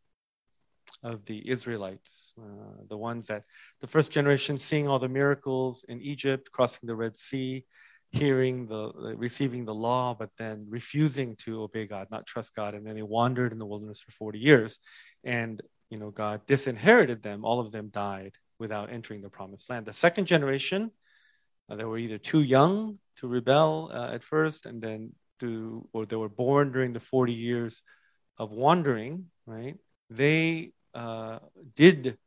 of 1.03 1.25
the 1.25 1.47
Israelites, 1.49 2.33
uh, 2.39 2.83
the 2.89 2.97
ones 2.97 3.27
that 3.27 3.45
the 3.81 3.87
first 3.87 4.11
generation 4.11 4.57
seeing 4.57 4.87
all 4.87 4.99
the 4.99 5.09
miracles 5.09 5.85
in 5.87 6.01
Egypt, 6.01 6.51
crossing 6.51 6.87
the 6.87 6.95
Red 6.95 7.15
Sea, 7.15 7.65
hearing 8.11 8.65
the 8.65 8.91
receiving 9.15 9.65
the 9.65 9.73
law, 9.73 10.15
but 10.17 10.31
then 10.37 10.65
refusing 10.67 11.35
to 11.35 11.61
obey 11.61 11.85
God, 11.85 12.07
not 12.09 12.25
trust 12.25 12.55
God, 12.55 12.73
and 12.73 12.85
then 12.85 12.95
they 12.95 13.03
wandered 13.03 13.51
in 13.51 13.59
the 13.59 13.65
wilderness 13.65 13.99
for 13.99 14.11
40 14.11 14.39
years, 14.39 14.79
and 15.23 15.61
you 15.89 15.97
know 15.97 16.11
God 16.11 16.45
disinherited 16.45 17.23
them. 17.23 17.45
All 17.45 17.59
of 17.59 17.71
them 17.71 17.89
died 17.89 18.33
without 18.59 18.91
entering 18.91 19.21
the 19.21 19.29
promised 19.29 19.69
land. 19.69 19.85
The 19.85 19.93
second 19.93 20.25
generation, 20.25 20.91
uh, 21.69 21.75
they 21.75 21.85
were 21.85 21.97
either 21.97 22.17
too 22.17 22.41
young 22.41 22.99
to 23.17 23.27
rebel 23.27 23.91
uh, 23.93 24.11
at 24.13 24.23
first, 24.23 24.65
and 24.65 24.81
then 24.81 25.13
to, 25.39 25.87
or 25.93 26.05
they 26.05 26.15
were 26.15 26.29
born 26.29 26.71
during 26.71 26.93
the 26.93 26.99
40 26.99 27.33
years 27.33 27.81
of 28.37 28.51
wandering, 28.51 29.25
right? 29.45 29.77
They 30.09 30.73
uh, 30.93 31.39
did 31.75 32.17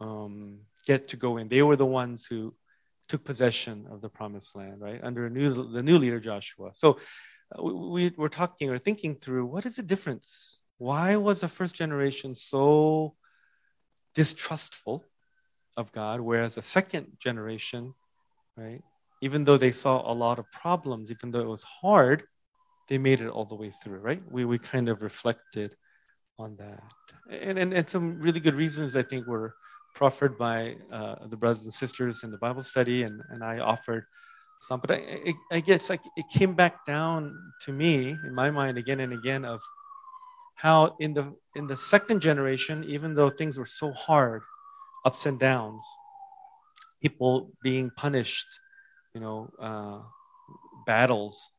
um, 0.00 0.60
get 0.86 1.08
to 1.08 1.16
go 1.16 1.36
in. 1.36 1.48
They 1.48 1.62
were 1.62 1.76
the 1.76 1.86
ones 1.86 2.26
who 2.26 2.54
took 3.08 3.24
possession 3.24 3.86
of 3.90 4.00
the 4.00 4.08
promised 4.08 4.56
land, 4.56 4.80
right? 4.80 5.00
Under 5.02 5.28
new, 5.28 5.70
the 5.70 5.82
new 5.82 5.98
leader, 5.98 6.20
Joshua. 6.20 6.70
So 6.74 6.98
uh, 7.56 7.62
we, 7.62 8.10
were 8.16 8.28
talking 8.28 8.70
or 8.70 8.78
thinking 8.78 9.16
through 9.16 9.46
what 9.46 9.66
is 9.66 9.76
the 9.76 9.82
difference? 9.82 10.60
Why 10.82 11.14
was 11.14 11.42
the 11.42 11.46
first 11.48 11.76
generation 11.76 12.34
so 12.34 13.14
distrustful 14.16 15.04
of 15.76 15.92
God, 15.92 16.20
whereas 16.20 16.56
the 16.56 16.62
second 16.62 17.06
generation, 17.20 17.94
right, 18.56 18.82
even 19.20 19.44
though 19.44 19.56
they 19.56 19.70
saw 19.70 20.10
a 20.10 20.12
lot 20.12 20.40
of 20.40 20.50
problems, 20.50 21.12
even 21.12 21.30
though 21.30 21.38
it 21.38 21.46
was 21.46 21.62
hard, 21.62 22.24
they 22.88 22.98
made 22.98 23.20
it 23.20 23.28
all 23.28 23.44
the 23.44 23.54
way 23.54 23.72
through, 23.80 23.98
right? 23.98 24.20
We, 24.28 24.44
we 24.44 24.58
kind 24.58 24.88
of 24.88 25.02
reflected 25.02 25.76
on 26.36 26.56
that. 26.56 26.82
And, 27.30 27.60
and, 27.60 27.72
and 27.72 27.88
some 27.88 28.20
really 28.20 28.40
good 28.40 28.56
reasons 28.56 28.96
I 28.96 29.04
think 29.04 29.28
were 29.28 29.54
proffered 29.94 30.36
by 30.36 30.78
uh, 30.90 31.28
the 31.28 31.36
brothers 31.36 31.62
and 31.62 31.72
sisters 31.72 32.24
in 32.24 32.32
the 32.32 32.38
Bible 32.38 32.64
study, 32.64 33.04
and, 33.04 33.22
and 33.28 33.44
I 33.44 33.60
offered 33.60 34.04
some. 34.60 34.80
But 34.80 34.90
I, 34.90 34.96
I, 35.28 35.34
I 35.52 35.60
guess 35.60 35.88
like 35.88 36.02
it 36.16 36.24
came 36.34 36.54
back 36.54 36.84
down 36.86 37.38
to 37.60 37.72
me 37.72 38.16
in 38.26 38.34
my 38.34 38.50
mind 38.50 38.78
again 38.78 38.98
and 38.98 39.12
again 39.12 39.44
of 39.44 39.60
how 40.54 40.96
in 41.00 41.14
the 41.14 41.34
in 41.54 41.66
the 41.66 41.76
second 41.76 42.20
generation, 42.20 42.84
even 42.84 43.14
though 43.14 43.30
things 43.30 43.58
were 43.58 43.66
so 43.66 43.92
hard, 43.92 44.42
ups 45.04 45.26
and 45.26 45.38
downs, 45.38 45.84
people 47.02 47.50
being 47.62 47.90
punished, 47.96 48.46
you 49.14 49.20
know, 49.20 49.50
uh, 49.60 50.00
battles, 50.86 51.50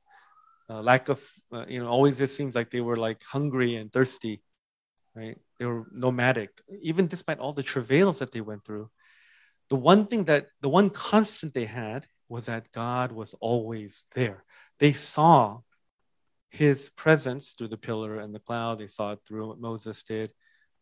uh, 0.70 0.82
lack 0.82 1.10
of, 1.10 1.22
uh, 1.52 1.66
you 1.68 1.80
know, 1.80 1.88
always 1.88 2.20
it 2.20 2.30
seems 2.30 2.56
like 2.56 2.72
they 2.72 2.82
were 2.82 2.98
like 2.98 3.22
hungry 3.24 3.76
and 3.76 3.92
thirsty, 3.92 4.42
right? 5.16 5.38
They 5.60 5.66
were 5.66 5.86
nomadic, 5.92 6.50
even 6.82 7.08
despite 7.08 7.40
all 7.40 7.54
the 7.54 7.64
travails 7.64 8.20
that 8.20 8.32
they 8.32 8.42
went 8.42 8.66
through. 8.66 8.90
The 9.70 9.76
one 9.76 10.08
thing 10.08 10.26
that, 10.26 10.48
the 10.62 10.70
one 10.70 10.90
constant 10.90 11.54
they 11.54 11.66
had 11.66 12.06
was 12.30 12.46
that 12.46 12.72
God 12.72 13.12
was 13.12 13.34
always 13.40 14.04
there. 14.16 14.44
They 14.80 14.94
saw 14.94 15.60
his 16.54 16.92
presence 16.92 17.54
through 17.54 17.70
the 17.70 17.78
pillar 17.78 18.20
and 18.20 18.34
the 18.34 18.40
cloud. 18.40 18.78
They 18.78 18.88
saw 18.88 19.12
it 19.12 19.20
through 19.26 19.48
what 19.48 19.60
Moses 19.60 20.04
did, 20.04 20.32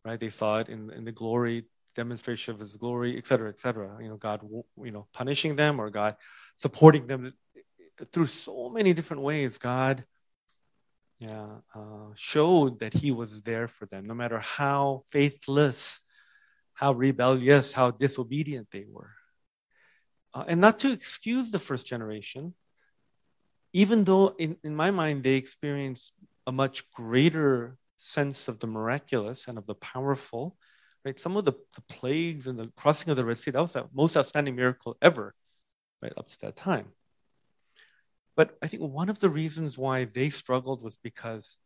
right? 0.04 0.20
They 0.20 0.28
saw 0.28 0.58
it 0.58 0.68
in, 0.68 0.90
in 0.90 1.04
the 1.04 1.12
glory, 1.12 1.64
demonstration 1.96 2.54
of 2.54 2.60
his 2.60 2.76
glory, 2.76 3.16
et 3.16 3.26
cetera, 3.26 3.48
et 3.48 3.58
cetera. 3.58 3.96
You 4.02 4.10
know, 4.10 4.16
God, 4.16 4.42
you 4.76 4.90
know, 4.90 5.06
punishing 5.14 5.56
them 5.56 5.80
or 5.80 5.88
God 5.88 6.16
supporting 6.56 7.06
them 7.06 7.32
through 8.12 8.26
so 8.26 8.68
many 8.68 8.92
different 8.92 9.22
ways. 9.22 9.56
God 9.56 10.04
yeah, 11.18 11.46
uh, 11.74 12.10
showed 12.16 12.80
that 12.80 12.92
he 12.92 13.10
was 13.10 13.40
there 13.40 13.66
for 13.66 13.86
them, 13.86 14.06
no 14.06 14.14
matter 14.14 14.40
how 14.40 15.04
faithless, 15.10 16.00
how 16.74 16.92
rebellious, 16.92 17.72
how 17.72 17.92
disobedient 17.92 18.68
they 18.72 18.84
were. 18.86 19.12
Uh, 20.34 20.44
and 20.48 20.60
not 20.60 20.78
to 20.80 20.92
excuse 20.92 21.50
the 21.50 21.58
first 21.58 21.86
generation, 21.86 22.54
even 23.72 24.04
though 24.04 24.34
in, 24.38 24.56
in 24.62 24.74
my 24.76 24.90
mind 24.90 25.22
they 25.22 25.34
experienced 25.34 26.12
a 26.46 26.52
much 26.52 26.90
greater 26.92 27.78
sense 27.96 28.48
of 28.48 28.58
the 28.58 28.66
miraculous 28.66 29.46
and 29.46 29.56
of 29.56 29.66
the 29.66 29.74
powerful, 29.74 30.56
right? 31.04 31.18
Some 31.18 31.36
of 31.36 31.44
the, 31.44 31.52
the 31.74 31.82
plagues 31.82 32.46
and 32.46 32.58
the 32.58 32.70
crossing 32.76 33.10
of 33.10 33.16
the 33.16 33.24
Red 33.24 33.38
Sea, 33.38 33.52
that 33.52 33.62
was 33.62 33.72
the 33.72 33.88
most 33.92 34.16
outstanding 34.16 34.56
miracle 34.56 34.96
ever, 35.00 35.34
right, 36.02 36.12
up 36.16 36.28
to 36.28 36.40
that 36.40 36.56
time. 36.56 36.88
But 38.34 38.56
I 38.62 38.66
think 38.66 38.82
one 38.82 39.08
of 39.08 39.20
the 39.20 39.30
reasons 39.30 39.78
why 39.78 40.04
they 40.04 40.30
struggled 40.30 40.82
was 40.82 40.96
because 40.96 41.56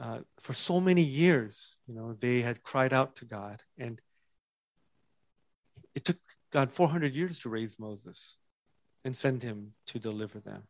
uh, 0.00 0.20
for 0.40 0.52
so 0.52 0.80
many 0.80 1.02
years, 1.02 1.78
you 1.86 1.94
know, 1.94 2.14
they 2.14 2.42
had 2.42 2.62
cried 2.62 2.92
out 2.92 3.16
to 3.16 3.24
God, 3.24 3.62
and 3.76 4.00
it 5.94 6.04
took 6.04 6.18
God 6.52 6.72
400 6.72 7.14
years 7.14 7.40
to 7.40 7.48
raise 7.48 7.78
Moses 7.78 8.36
and 9.04 9.16
send 9.16 9.42
him 9.42 9.72
to 9.86 9.98
deliver 9.98 10.40
them. 10.40 10.62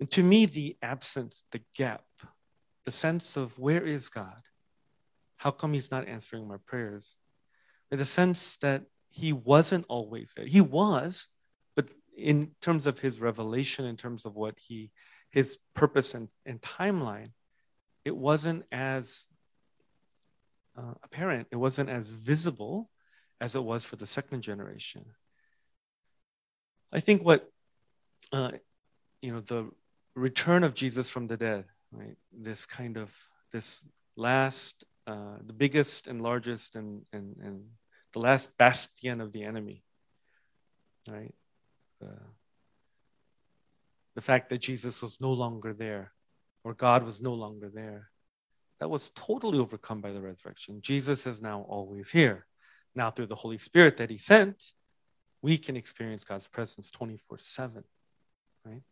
And 0.00 0.10
to 0.12 0.22
me, 0.22 0.46
the 0.46 0.76
absence, 0.82 1.44
the 1.50 1.60
gap, 1.76 2.04
the 2.84 2.90
sense 2.92 3.36
of 3.36 3.58
where 3.58 3.84
is 3.84 4.08
God? 4.08 4.42
How 5.36 5.50
come 5.50 5.72
he's 5.72 5.90
not 5.90 6.08
answering 6.08 6.46
my 6.46 6.56
prayers? 6.66 7.16
the 7.90 8.04
sense 8.04 8.58
that 8.58 8.82
he 9.10 9.32
wasn't 9.32 9.86
always 9.88 10.32
there. 10.36 10.46
He 10.46 10.60
was, 10.60 11.28
but 11.74 11.92
in 12.16 12.50
terms 12.60 12.86
of 12.86 12.98
his 12.98 13.20
revelation, 13.20 13.86
in 13.86 13.96
terms 13.96 14.26
of 14.26 14.34
what 14.34 14.58
he, 14.58 14.90
his 15.30 15.56
purpose 15.74 16.14
and, 16.14 16.28
and 16.44 16.60
timeline, 16.60 17.28
it 18.04 18.16
wasn't 18.16 18.64
as 18.70 19.26
uh, 20.76 20.94
apparent, 21.02 21.48
it 21.50 21.56
wasn't 21.56 21.88
as 21.88 22.08
visible 22.08 22.90
as 23.40 23.56
it 23.56 23.62
was 23.62 23.84
for 23.84 23.96
the 23.96 24.06
second 24.06 24.42
generation. 24.42 25.04
I 26.92 27.00
think 27.00 27.24
what, 27.24 27.50
uh, 28.32 28.52
you 29.20 29.32
know, 29.32 29.40
the 29.40 29.70
return 30.18 30.64
of 30.64 30.74
Jesus 30.74 31.10
from 31.10 31.26
the 31.26 31.36
dead, 31.36 31.64
right? 31.92 32.16
This 32.32 32.66
kind 32.66 32.96
of, 32.96 33.14
this 33.52 33.82
last, 34.16 34.84
uh, 35.06 35.36
the 35.46 35.52
biggest 35.52 36.06
and 36.06 36.20
largest 36.20 36.76
and, 36.76 37.02
and, 37.12 37.36
and 37.42 37.64
the 38.12 38.18
last 38.18 38.56
bastion 38.58 39.20
of 39.20 39.32
the 39.32 39.44
enemy, 39.44 39.82
right? 41.08 41.34
Uh, 42.04 42.28
the 44.14 44.20
fact 44.20 44.48
that 44.48 44.58
Jesus 44.58 45.00
was 45.00 45.16
no 45.20 45.32
longer 45.32 45.72
there 45.72 46.12
or 46.64 46.74
God 46.74 47.04
was 47.04 47.20
no 47.20 47.34
longer 47.34 47.70
there. 47.72 48.10
That 48.80 48.90
was 48.90 49.10
totally 49.14 49.58
overcome 49.58 50.00
by 50.00 50.12
the 50.12 50.20
resurrection. 50.20 50.80
Jesus 50.80 51.26
is 51.26 51.40
now 51.40 51.62
always 51.68 52.10
here. 52.10 52.46
Now, 52.94 53.10
through 53.10 53.26
the 53.26 53.36
Holy 53.36 53.58
Spirit 53.58 53.96
that 53.96 54.10
He 54.10 54.18
sent, 54.18 54.72
we 55.42 55.58
can 55.58 55.76
experience 55.76 56.24
God's 56.24 56.48
presence 56.48 56.90
24 56.90 57.38
7, 57.38 57.84
right? 58.64 58.82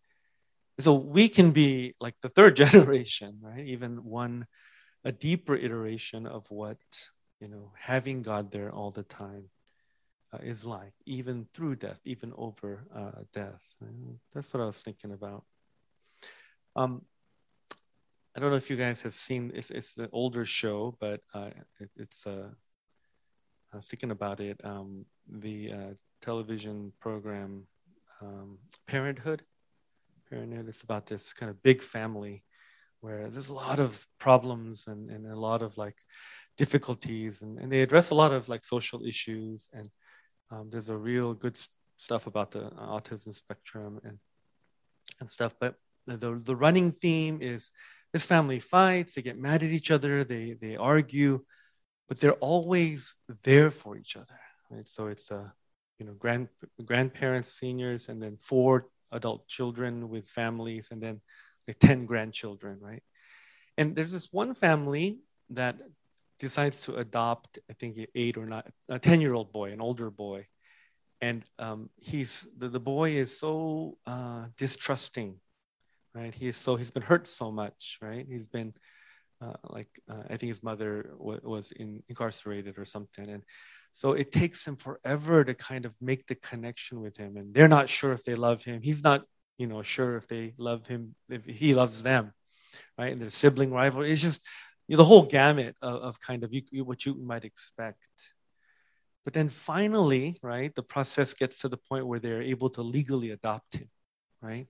So 0.78 0.94
we 0.94 1.28
can 1.28 1.52
be 1.52 1.94
like 2.00 2.14
the 2.20 2.28
third 2.28 2.56
generation, 2.64 3.38
right? 3.40 3.64
Even 3.66 4.04
one, 4.04 4.46
a 5.04 5.12
deeper 5.12 5.54
iteration 5.54 6.26
of 6.26 6.50
what, 6.50 6.78
you 7.40 7.48
know, 7.48 7.72
having 7.78 8.22
God 8.22 8.50
there 8.50 8.70
all 8.70 8.90
the 8.90 9.02
time 9.02 9.50
uh, 10.32 10.38
is 10.42 10.64
like, 10.64 10.92
even 11.06 11.46
through 11.54 11.76
death, 11.76 12.00
even 12.04 12.32
over 12.36 12.84
uh, 12.94 13.22
death. 13.32 13.62
That's 14.34 14.52
what 14.52 14.62
I 14.62 14.66
was 14.66 14.78
thinking 14.78 15.12
about. 15.12 15.44
Um, 16.74 17.02
I 18.36 18.40
don't 18.40 18.50
know 18.50 18.56
if 18.56 18.68
you 18.68 18.76
guys 18.76 19.00
have 19.02 19.14
seen 19.14 19.50
it's, 19.54 19.70
it's 19.70 19.94
the 19.94 20.10
older 20.12 20.44
show, 20.44 20.94
but 21.00 21.22
uh, 21.32 21.50
it, 21.80 21.88
it's 21.96 22.26
uh, 22.26 22.50
I 23.72 23.76
was 23.76 23.86
thinking 23.86 24.10
about 24.10 24.40
it. 24.40 24.60
Um, 24.62 25.06
the 25.26 25.72
uh, 25.72 25.94
television 26.20 26.92
program 27.00 27.66
um, 28.20 28.58
Parenthood. 28.86 29.42
Parenthood. 30.28 30.68
It's 30.68 30.82
about 30.82 31.06
this 31.06 31.32
kind 31.32 31.50
of 31.50 31.62
big 31.62 31.82
family 31.82 32.44
where 33.00 33.28
there's 33.28 33.48
a 33.48 33.54
lot 33.54 33.78
of 33.78 34.06
problems 34.18 34.86
and, 34.86 35.10
and 35.10 35.26
a 35.26 35.38
lot 35.38 35.62
of 35.62 35.78
like 35.78 35.96
difficulties, 36.56 37.42
and, 37.42 37.58
and 37.58 37.70
they 37.70 37.82
address 37.82 38.10
a 38.10 38.14
lot 38.14 38.32
of 38.32 38.48
like 38.48 38.64
social 38.64 39.04
issues. 39.04 39.68
And 39.72 39.90
um, 40.50 40.70
there's 40.70 40.88
a 40.88 40.96
real 40.96 41.34
good 41.34 41.58
stuff 41.98 42.26
about 42.26 42.50
the 42.50 42.70
autism 42.70 43.34
spectrum 43.34 44.00
and 44.04 44.18
and 45.20 45.30
stuff. 45.30 45.54
But 45.60 45.76
the 46.06 46.40
the 46.42 46.56
running 46.56 46.92
theme 46.92 47.40
is 47.40 47.70
this 48.12 48.26
family 48.26 48.60
fights, 48.60 49.14
they 49.14 49.22
get 49.22 49.38
mad 49.38 49.62
at 49.62 49.70
each 49.70 49.90
other, 49.90 50.24
they 50.24 50.56
they 50.60 50.76
argue, 50.76 51.44
but 52.08 52.18
they're 52.18 52.32
always 52.32 53.14
there 53.44 53.70
for 53.70 53.96
each 53.96 54.16
other. 54.16 54.38
Right? 54.70 54.86
So 54.86 55.08
it's 55.08 55.30
a 55.30 55.52
you 55.98 56.06
know 56.06 56.14
grand 56.14 56.48
grandparents, 56.84 57.52
seniors, 57.52 58.08
and 58.08 58.22
then 58.22 58.36
four 58.36 58.86
adult 59.12 59.46
children 59.48 60.08
with 60.08 60.28
families, 60.28 60.88
and 60.90 61.02
then 61.02 61.20
like 61.66 61.78
ten 61.78 62.06
grandchildren, 62.06 62.78
right? 62.80 63.02
And 63.78 63.94
there's 63.94 64.12
this 64.12 64.32
one 64.32 64.54
family 64.54 65.20
that 65.50 65.76
decides 66.38 66.82
to 66.82 66.96
adopt, 66.96 67.58
I 67.70 67.74
think, 67.74 67.98
eight 68.14 68.36
or 68.36 68.46
not, 68.46 68.66
a 68.88 68.98
ten-year-old 68.98 69.52
boy, 69.52 69.72
an 69.72 69.80
older 69.80 70.10
boy, 70.10 70.46
and 71.20 71.44
um, 71.58 71.90
he's 71.96 72.46
the, 72.56 72.68
the 72.68 72.80
boy 72.80 73.12
is 73.12 73.38
so 73.38 73.98
uh, 74.06 74.46
distrusting 74.56 75.40
right? 76.16 76.34
He's 76.34 76.56
so 76.56 76.76
he's 76.76 76.90
been 76.90 77.02
hurt 77.02 77.28
so 77.28 77.52
much 77.52 77.98
right? 78.00 78.26
He's 78.28 78.48
been 78.48 78.72
uh, 79.42 79.52
like 79.68 79.90
uh, 80.10 80.22
i 80.30 80.36
think 80.38 80.48
his 80.48 80.62
mother 80.62 81.10
w- 81.18 81.40
was 81.44 81.70
in, 81.72 82.02
incarcerated 82.08 82.78
or 82.78 82.86
something. 82.86 83.28
And 83.28 83.42
so 83.96 84.12
it 84.12 84.30
takes 84.30 84.66
him 84.66 84.76
forever 84.76 85.42
to 85.42 85.54
kind 85.54 85.86
of 85.86 85.94
make 86.02 86.26
the 86.26 86.34
connection 86.34 87.00
with 87.00 87.16
him 87.16 87.38
and 87.38 87.54
they're 87.54 87.66
not 87.66 87.88
sure 87.88 88.12
if 88.12 88.24
they 88.24 88.34
love 88.34 88.62
him. 88.62 88.82
He's 88.82 89.02
not 89.02 89.24
you 89.56 89.66
know 89.66 89.82
sure 89.82 90.18
if 90.18 90.28
they 90.28 90.52
love 90.58 90.86
him 90.86 91.14
if 91.30 91.46
he 91.46 91.72
loves 91.74 92.02
them 92.02 92.32
right? 92.98 93.12
And 93.12 93.22
their 93.22 93.30
sibling 93.30 93.72
rivalry 93.72 94.12
it's 94.12 94.20
just 94.20 94.42
you 94.86 94.96
know, 94.96 94.98
the 94.98 95.06
whole 95.06 95.22
gamut 95.22 95.76
of, 95.80 95.94
of 96.02 96.20
kind 96.20 96.44
of 96.44 96.52
you, 96.52 96.84
what 96.84 97.06
you 97.06 97.14
might 97.14 97.46
expect. 97.46 98.04
But 99.24 99.32
then 99.32 99.48
finally, 99.48 100.36
right, 100.42 100.74
the 100.74 100.82
process 100.82 101.32
gets 101.32 101.60
to 101.60 101.68
the 101.68 101.78
point 101.78 102.06
where 102.06 102.18
they're 102.18 102.42
able 102.42 102.68
to 102.70 102.82
legally 102.82 103.30
adopt 103.30 103.76
him, 103.76 103.88
right? 104.42 104.68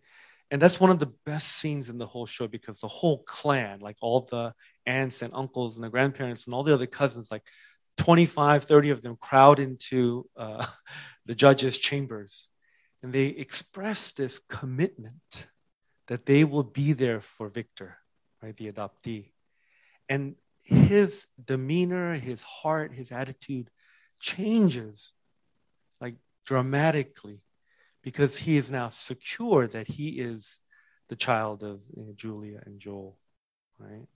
And 0.53 0.63
that's 0.63 0.79
one 0.79 0.91
of 0.91 1.01
the 1.01 1.13
best 1.27 1.49
scenes 1.49 1.91
in 1.91 1.99
the 1.99 2.07
whole 2.07 2.27
show 2.27 2.47
because 2.47 2.79
the 2.79 2.89
whole 2.89 3.25
clan, 3.25 3.81
like 3.81 3.97
all 4.01 4.29
the 4.31 4.55
aunts 4.87 5.21
and 5.21 5.35
uncles 5.35 5.75
and 5.75 5.85
the 5.85 5.91
grandparents 5.91 6.47
and 6.47 6.55
all 6.55 6.63
the 6.63 6.73
other 6.73 6.87
cousins, 6.87 7.31
like 7.31 7.43
25, 7.97 8.65
30 8.65 8.91
of 8.91 9.03
them 9.03 9.17
crowd 9.21 9.59
into 9.59 10.29
uh, 10.37 10.65
the 11.27 11.35
judge's 11.35 11.79
chambers. 11.79 12.49
And 13.03 13.13
they 13.13 13.27
express 13.27 14.11
this 14.11 14.41
commitment 14.49 15.49
that 16.09 16.27
they 16.27 16.45
will 16.45 16.63
be 16.63 16.93
there 16.93 17.21
for 17.21 17.49
Victor, 17.49 17.99
right, 18.43 18.57
the 18.57 18.71
adoptee. 18.71 19.33
And 20.09 20.37
his 20.63 21.27
demeanor, 21.43 22.15
his 22.15 22.43
heart, 22.43 22.93
his 22.93 23.13
attitude 23.13 23.71
changes 24.21 25.13
like 26.01 26.17
dramatically 26.45 27.41
because 28.03 28.39
he 28.39 28.57
is 28.57 28.71
now 28.71 28.89
secure 28.89 29.67
that 29.67 29.89
he 29.89 30.21
is 30.21 30.61
the 31.09 31.17
child 31.17 31.63
of 31.63 31.81
you 31.97 32.05
know, 32.05 32.13
Julia 32.15 32.63
and 32.65 32.81
Joel, 32.81 33.19
right? 33.79 34.07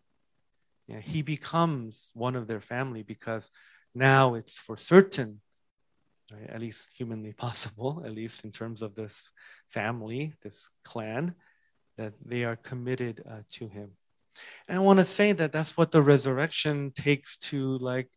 He 0.98 1.22
becomes 1.22 2.11
one 2.14 2.35
of 2.37 2.46
their 2.46 2.61
family 2.61 3.03
because 3.03 3.50
now 3.94 4.35
it's 4.35 4.59
for 4.59 4.76
certain, 4.76 5.40
right, 6.33 6.50
at 6.50 6.61
least 6.61 6.90
humanly 6.96 7.33
possible, 7.46 8.03
at 8.05 8.12
least 8.12 8.44
in 8.44 8.50
terms 8.50 8.83
of 8.83 8.94
this 8.94 9.31
family, 9.68 10.35
this 10.42 10.68
clan, 10.85 11.35
that 11.96 12.14
they 12.24 12.44
are 12.44 12.57
committed 12.57 13.22
uh, 13.29 13.42
to 13.53 13.68
him. 13.68 13.90
And 14.68 14.79
I 14.79 14.81
want 14.81 15.00
to 15.00 15.05
say 15.05 15.33
that 15.33 15.53
that's 15.53 15.76
what 15.76 15.90
the 15.90 16.03
resurrection 16.03 16.92
takes 16.92 17.37
to 17.38 17.79
like 17.79 18.09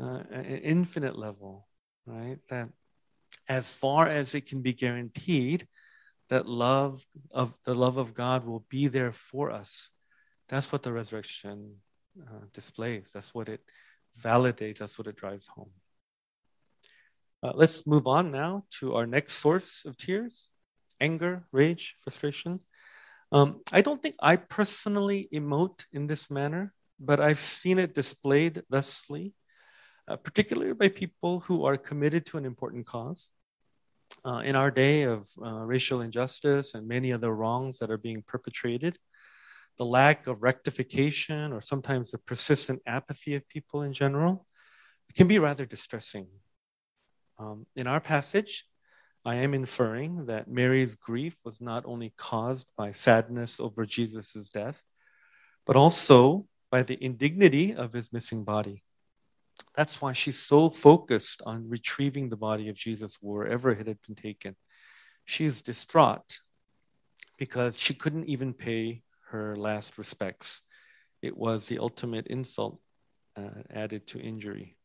uh, 0.00 0.22
an 0.30 0.44
infinite 0.44 1.16
level, 1.16 1.68
right? 2.06 2.38
That 2.48 2.70
as 3.48 3.72
far 3.72 4.08
as 4.08 4.34
it 4.34 4.46
can 4.46 4.62
be 4.62 4.72
guaranteed, 4.72 5.68
that 6.30 6.48
love 6.48 7.06
of 7.30 7.54
the 7.64 7.74
love 7.74 7.98
of 7.98 8.14
God 8.14 8.46
will 8.46 8.64
be 8.70 8.88
there 8.88 9.12
for 9.12 9.50
us. 9.50 9.90
That's 10.48 10.72
what 10.72 10.82
the 10.82 10.92
resurrection 10.92 11.76
uh, 12.20 12.44
displays. 12.52 13.10
That's 13.12 13.34
what 13.34 13.48
it 13.48 13.60
validates. 14.20 14.78
That's 14.78 14.98
what 14.98 15.06
it 15.06 15.16
drives 15.16 15.46
home. 15.46 15.70
Uh, 17.42 17.52
let's 17.54 17.86
move 17.86 18.06
on 18.06 18.30
now 18.30 18.64
to 18.80 18.94
our 18.94 19.06
next 19.06 19.34
source 19.34 19.84
of 19.84 19.96
tears 19.96 20.48
anger, 21.00 21.44
rage, 21.52 21.96
frustration. 22.02 22.60
Um, 23.32 23.60
I 23.72 23.82
don't 23.82 24.00
think 24.00 24.14
I 24.22 24.36
personally 24.36 25.28
emote 25.34 25.84
in 25.92 26.06
this 26.06 26.30
manner, 26.30 26.72
but 27.00 27.20
I've 27.20 27.40
seen 27.40 27.78
it 27.78 27.94
displayed 27.94 28.62
thusly 28.70 29.34
uh, 30.08 30.16
particularly 30.16 30.74
by 30.74 30.88
people 30.88 31.40
who 31.40 31.64
are 31.64 31.76
committed 31.76 32.26
to 32.26 32.38
an 32.38 32.44
important 32.44 32.86
cause. 32.86 33.30
Uh, 34.24 34.42
in 34.44 34.54
our 34.54 34.70
day 34.70 35.02
of 35.02 35.28
uh, 35.44 35.64
racial 35.64 36.00
injustice 36.00 36.74
and 36.74 36.86
many 36.86 37.12
other 37.12 37.34
wrongs 37.34 37.78
that 37.78 37.90
are 37.90 37.98
being 37.98 38.22
perpetrated, 38.22 38.98
the 39.78 39.84
lack 39.84 40.26
of 40.26 40.42
rectification 40.42 41.52
or 41.52 41.60
sometimes 41.60 42.10
the 42.10 42.18
persistent 42.18 42.80
apathy 42.86 43.34
of 43.34 43.48
people 43.48 43.82
in 43.82 43.92
general 43.92 44.46
can 45.14 45.26
be 45.26 45.38
rather 45.38 45.66
distressing. 45.66 46.26
Um, 47.38 47.66
in 47.76 47.86
our 47.86 48.00
passage, 48.00 48.66
I 49.24 49.36
am 49.36 49.54
inferring 49.54 50.26
that 50.26 50.48
Mary's 50.48 50.94
grief 50.94 51.38
was 51.44 51.60
not 51.60 51.84
only 51.86 52.12
caused 52.16 52.66
by 52.76 52.92
sadness 52.92 53.58
over 53.58 53.84
Jesus' 53.84 54.50
death, 54.52 54.82
but 55.66 55.76
also 55.76 56.46
by 56.70 56.82
the 56.82 57.02
indignity 57.02 57.74
of 57.74 57.92
his 57.92 58.12
missing 58.12 58.44
body. 58.44 58.82
That's 59.74 60.00
why 60.00 60.12
she's 60.12 60.38
so 60.38 60.68
focused 60.68 61.42
on 61.46 61.68
retrieving 61.68 62.28
the 62.28 62.36
body 62.36 62.68
of 62.68 62.76
Jesus 62.76 63.18
wherever 63.20 63.70
it 63.70 63.86
had 63.86 63.98
been 64.06 64.16
taken. 64.16 64.56
She's 65.24 65.62
distraught 65.62 66.40
because 67.38 67.78
she 67.78 67.94
couldn't 67.94 68.28
even 68.28 68.52
pay 68.52 69.02
her 69.30 69.56
last 69.56 69.98
respects. 69.98 70.62
It 71.22 71.36
was 71.36 71.66
the 71.66 71.78
ultimate 71.78 72.26
insult 72.26 72.80
uh, 73.36 73.62
added 73.70 74.06
to 74.08 74.20
injury. 74.20 74.76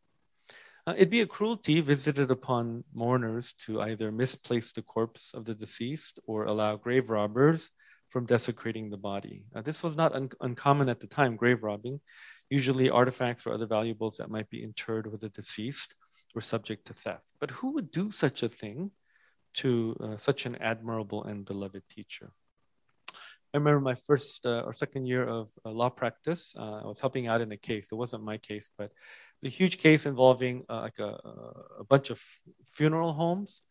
Uh, 0.88 0.94
it'd 0.96 1.10
be 1.10 1.22
a 1.22 1.28
cruelty 1.28 1.82
visited 1.82 2.32
upon 2.32 2.84
mourners 2.94 3.54
to 3.66 3.82
either 3.82 4.12
misplace 4.12 4.72
the 4.72 4.82
corpse 4.82 5.34
of 5.34 5.46
the 5.46 5.54
deceased 5.54 6.20
or 6.26 6.46
allow 6.46 6.76
grave 6.76 7.10
robbers 7.10 7.70
from 8.10 8.26
desecrating 8.26 8.90
the 8.90 8.98
body. 8.98 9.44
Uh, 9.54 9.62
this 9.62 9.84
was 9.84 9.96
not 9.96 10.16
un- 10.16 10.32
uncommon 10.42 10.90
at 10.90 11.00
the 11.00 11.08
time, 11.08 11.36
grave 11.36 11.64
robbing. 11.64 12.00
Usually, 12.50 12.90
artifacts 12.90 13.46
or 13.46 13.54
other 13.54 13.68
valuables 13.68 14.18
that 14.18 14.32
might 14.32 14.50
be 14.50 14.64
interred 14.64 15.12
with 15.12 15.22
the 15.22 15.30
deceased 15.30 15.94
were 16.34 16.42
subject 16.42 16.88
to 16.88 16.94
theft. 16.94 17.24
But 17.40 17.52
who 17.52 17.74
would 17.74 17.92
do 17.92 18.10
such 18.10 18.42
a 18.42 18.50
thing 18.50 18.92
to 19.56 19.96
uh, 20.02 20.18
such 20.18 20.46
an 20.46 20.56
admirable 20.56 21.24
and 21.24 21.46
beloved 21.46 21.84
teacher? 21.90 22.32
I 23.54 23.58
remember 23.58 23.80
my 23.80 23.96
first 23.96 24.46
uh, 24.46 24.62
or 24.66 24.74
second 24.74 25.08
year 25.08 25.28
of 25.28 25.50
uh, 25.66 25.72
law 25.72 25.90
practice. 25.90 26.54
Uh, 26.58 26.82
I 26.84 26.86
was 26.86 27.00
helping 27.00 27.28
out 27.28 27.42
in 27.42 27.52
a 27.52 27.58
case. 27.58 27.88
It 27.92 27.96
wasn't 27.96 28.24
my 28.24 28.38
case, 28.38 28.70
but 28.78 28.92
was 29.42 29.52
a 29.52 29.56
huge 29.56 29.80
case 29.80 30.06
involving 30.06 30.66
uh, 30.70 30.82
like 30.82 31.00
a, 31.00 31.18
a, 31.80 31.84
bunch 31.84 32.12
of 32.12 32.22
funeral 32.68 33.14
homes. 33.14 33.64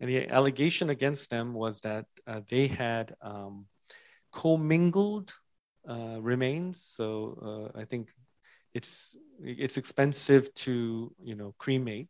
And 0.00 0.08
the 0.08 0.28
allegation 0.30 0.88
against 0.88 1.28
them 1.28 1.52
was 1.52 1.80
that 1.80 2.06
uh, 2.26 2.40
they 2.48 2.68
had 2.68 3.14
um, 3.20 3.66
commingled 4.32 5.34
uh, 5.86 6.20
remains. 6.20 6.82
So 6.82 7.70
I 7.74 7.84
think 7.84 8.10
it's 8.72 9.14
it's 9.42 9.76
expensive 9.76 10.54
to 10.54 11.12
you 11.22 11.34
know 11.34 11.54
cremate. 11.58 12.08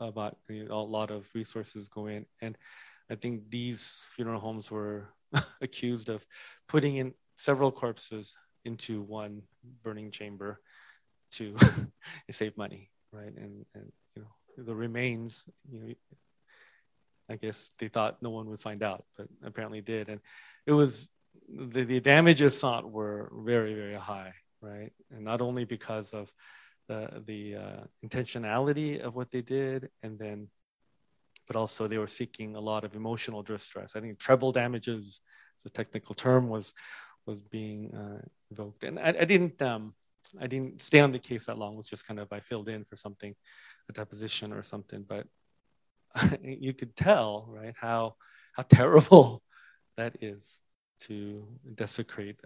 About 0.00 0.36
you 0.48 0.64
know, 0.64 0.74
a 0.74 0.82
lot 0.82 1.12
of 1.12 1.28
resources 1.36 1.86
go 1.86 2.06
in, 2.06 2.26
and 2.42 2.58
I 3.08 3.14
think 3.14 3.48
these 3.48 4.02
funeral 4.16 4.40
homes 4.40 4.72
were 4.72 5.08
accused 5.60 6.08
of 6.08 6.24
putting 6.68 6.96
in 6.96 7.14
several 7.36 7.72
corpses 7.72 8.34
into 8.64 9.02
one 9.02 9.42
burning 9.82 10.10
chamber 10.10 10.60
to 11.32 11.56
save 12.30 12.56
money, 12.56 12.90
right? 13.12 13.34
And 13.36 13.64
and 13.74 13.92
you 14.14 14.22
know 14.22 14.64
the 14.64 14.74
remains, 14.74 15.44
you 15.70 15.80
know, 15.80 15.94
I 17.30 17.36
guess 17.36 17.70
they 17.78 17.88
thought 17.88 18.22
no 18.22 18.30
one 18.30 18.48
would 18.50 18.62
find 18.62 18.82
out, 18.82 19.04
but 19.16 19.28
apparently 19.44 19.80
did, 19.80 20.08
and 20.08 20.20
it 20.66 20.72
was 20.72 21.08
the, 21.48 21.84
the 21.84 22.00
damages 22.00 22.58
sought 22.58 22.90
were 22.90 23.30
very, 23.44 23.74
very 23.74 23.94
high, 23.94 24.32
right? 24.60 24.92
And 25.10 25.24
not 25.24 25.40
only 25.40 25.64
because 25.64 26.12
of 26.12 26.32
the, 26.88 27.22
the 27.26 27.56
uh, 27.56 27.80
intentionality 28.04 29.00
of 29.00 29.14
what 29.14 29.30
they 29.30 29.42
did, 29.42 29.90
and 30.02 30.18
then, 30.18 30.48
but 31.48 31.56
also 31.56 31.88
they 31.88 31.98
were 31.98 32.06
seeking 32.06 32.54
a 32.54 32.60
lot 32.60 32.84
of 32.84 32.94
emotional 32.94 33.42
distress. 33.42 33.96
I 33.96 34.00
think 34.00 34.18
treble 34.18 34.52
damages, 34.52 35.20
the 35.64 35.70
technical 35.70 36.14
term, 36.14 36.48
was 36.48 36.72
was 37.26 37.42
being 37.42 37.94
uh, 37.94 38.22
invoked. 38.50 38.84
And 38.84 38.98
I, 38.98 39.08
I 39.08 39.24
didn't 39.24 39.60
um, 39.60 39.94
I 40.40 40.46
didn't 40.46 40.80
stay 40.82 41.00
on 41.00 41.10
the 41.10 41.18
case 41.18 41.46
that 41.46 41.58
long. 41.58 41.74
It 41.74 41.78
was 41.78 41.86
just 41.86 42.06
kind 42.06 42.20
of 42.20 42.32
I 42.32 42.40
filled 42.40 42.68
in 42.68 42.84
for 42.84 42.96
something, 42.96 43.34
a 43.88 43.92
deposition 43.92 44.52
or 44.52 44.62
something. 44.62 45.04
But 45.08 45.26
you 46.42 46.74
could 46.74 46.94
tell, 46.94 47.46
right, 47.48 47.74
how 47.76 48.14
how 48.52 48.62
terrible 48.68 49.42
that 49.96 50.16
is 50.20 50.60
to 51.00 51.46
desecrate 51.74 52.40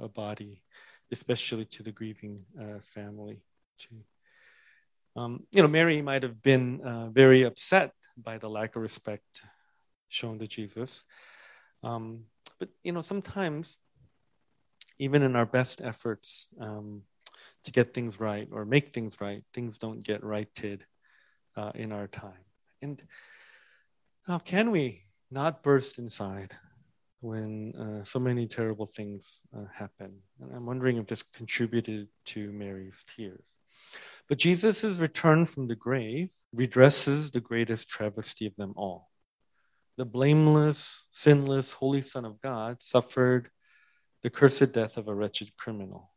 a 0.00 0.08
body, 0.08 0.62
especially 1.10 1.64
to 1.64 1.82
the 1.82 1.92
grieving 1.92 2.44
uh, 2.60 2.80
family. 2.80 3.40
Um, 5.14 5.44
you 5.50 5.62
know, 5.62 5.68
Mary 5.68 6.02
might 6.02 6.22
have 6.22 6.42
been 6.42 6.80
uh, 6.80 7.08
very 7.10 7.42
upset 7.42 7.92
by 8.22 8.38
the 8.38 8.48
lack 8.48 8.76
of 8.76 8.82
respect 8.82 9.42
shown 10.08 10.38
to 10.38 10.46
Jesus. 10.46 11.04
Um, 11.82 12.24
but, 12.58 12.68
you 12.82 12.92
know, 12.92 13.02
sometimes, 13.02 13.78
even 14.98 15.22
in 15.22 15.34
our 15.36 15.46
best 15.46 15.80
efforts 15.80 16.48
um, 16.60 17.02
to 17.64 17.72
get 17.72 17.94
things 17.94 18.20
right 18.20 18.48
or 18.52 18.64
make 18.64 18.92
things 18.92 19.20
right, 19.20 19.42
things 19.52 19.78
don't 19.78 20.02
get 20.02 20.22
righted 20.22 20.84
uh, 21.56 21.72
in 21.74 21.92
our 21.92 22.06
time. 22.06 22.44
And 22.82 23.02
how 24.26 24.38
can 24.38 24.70
we 24.70 25.02
not 25.30 25.62
burst 25.62 25.98
inside 25.98 26.54
when 27.20 27.74
uh, 27.74 28.04
so 28.04 28.18
many 28.18 28.46
terrible 28.46 28.86
things 28.86 29.40
uh, 29.56 29.64
happen? 29.72 30.12
And 30.40 30.54
I'm 30.54 30.66
wondering 30.66 30.98
if 30.98 31.06
this 31.06 31.22
contributed 31.22 32.08
to 32.26 32.52
Mary's 32.52 33.04
tears. 33.16 33.46
But 34.28 34.38
Jesus' 34.38 34.98
return 34.98 35.46
from 35.46 35.68
the 35.68 35.76
grave 35.76 36.32
redresses 36.54 37.30
the 37.30 37.40
greatest 37.40 37.88
travesty 37.88 38.46
of 38.46 38.56
them 38.56 38.72
all. 38.76 39.10
The 39.96 40.04
blameless, 40.04 41.06
sinless, 41.10 41.74
holy 41.74 42.02
Son 42.02 42.24
of 42.24 42.40
God 42.40 42.82
suffered 42.82 43.50
the 44.22 44.30
cursed 44.30 44.72
death 44.72 44.96
of 44.96 45.08
a 45.08 45.14
wretched 45.14 45.56
criminal. 45.56 46.12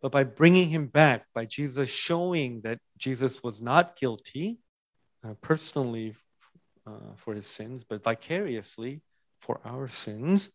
But 0.00 0.12
by 0.12 0.24
bringing 0.24 0.70
him 0.70 0.86
back, 0.86 1.26
by 1.34 1.44
Jesus 1.44 1.90
showing 1.90 2.62
that 2.62 2.78
Jesus 2.96 3.42
was 3.42 3.60
not 3.60 3.96
guilty 3.96 4.60
uh, 5.22 5.34
personally 5.42 6.16
uh, 6.86 7.14
for 7.16 7.34
his 7.34 7.46
sins, 7.46 7.84
but 7.84 8.02
vicariously 8.02 9.02
for 9.40 9.60
our 9.64 9.88
sins, 9.88 10.50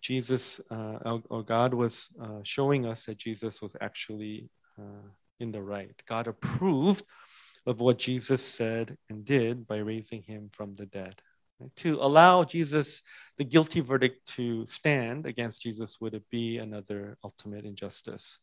Jesus 0.00 0.60
uh, 0.70 1.18
or 1.28 1.42
God 1.42 1.74
was 1.74 2.08
uh, 2.20 2.40
showing 2.42 2.86
us 2.86 3.04
that 3.04 3.18
Jesus 3.18 3.60
was 3.60 3.74
actually 3.80 4.48
uh, 4.78 5.08
in 5.40 5.52
the 5.52 5.62
right. 5.62 5.94
God 6.06 6.26
approved 6.26 7.04
of 7.66 7.80
what 7.80 7.98
Jesus 7.98 8.42
said 8.42 8.96
and 9.08 9.24
did 9.24 9.66
by 9.66 9.78
raising 9.78 10.22
him 10.22 10.50
from 10.52 10.74
the 10.74 10.86
dead. 10.86 11.20
To 11.76 11.98
allow 12.00 12.44
Jesus, 12.44 13.02
the 13.38 13.44
guilty 13.44 13.80
verdict, 13.80 14.28
to 14.36 14.66
stand 14.66 15.26
against 15.26 15.62
Jesus 15.62 15.98
would 16.00 16.14
it 16.14 16.24
be 16.30 16.58
another 16.58 17.16
ultimate 17.24 17.64
injustice. 17.64 18.38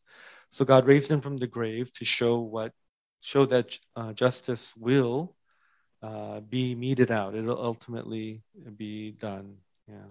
So 0.50 0.64
God 0.64 0.86
raised 0.86 1.10
him 1.10 1.20
from 1.20 1.36
the 1.36 1.46
grave 1.46 1.92
to 1.94 2.04
show 2.04 2.40
what, 2.40 2.72
show 3.20 3.46
that 3.46 3.78
uh, 3.94 4.12
justice 4.12 4.72
will 4.76 5.36
uh, 6.02 6.40
be 6.40 6.74
meted 6.74 7.10
out. 7.10 7.34
It'll 7.34 7.58
ultimately 7.58 8.42
be 8.76 9.12
done. 9.12 9.58
Yeah. 9.88 10.10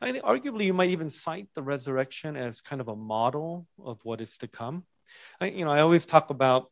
I 0.00 0.12
think 0.12 0.24
arguably 0.24 0.64
you 0.64 0.74
might 0.74 0.90
even 0.90 1.10
cite 1.10 1.48
the 1.54 1.62
resurrection 1.62 2.36
as 2.36 2.60
kind 2.60 2.80
of 2.80 2.88
a 2.88 2.96
model 2.96 3.66
of 3.84 3.98
what 4.04 4.20
is 4.20 4.38
to 4.38 4.48
come. 4.48 4.84
I, 5.40 5.46
you 5.46 5.64
know, 5.64 5.70
I 5.70 5.80
always 5.80 6.04
talk 6.04 6.30
about 6.30 6.70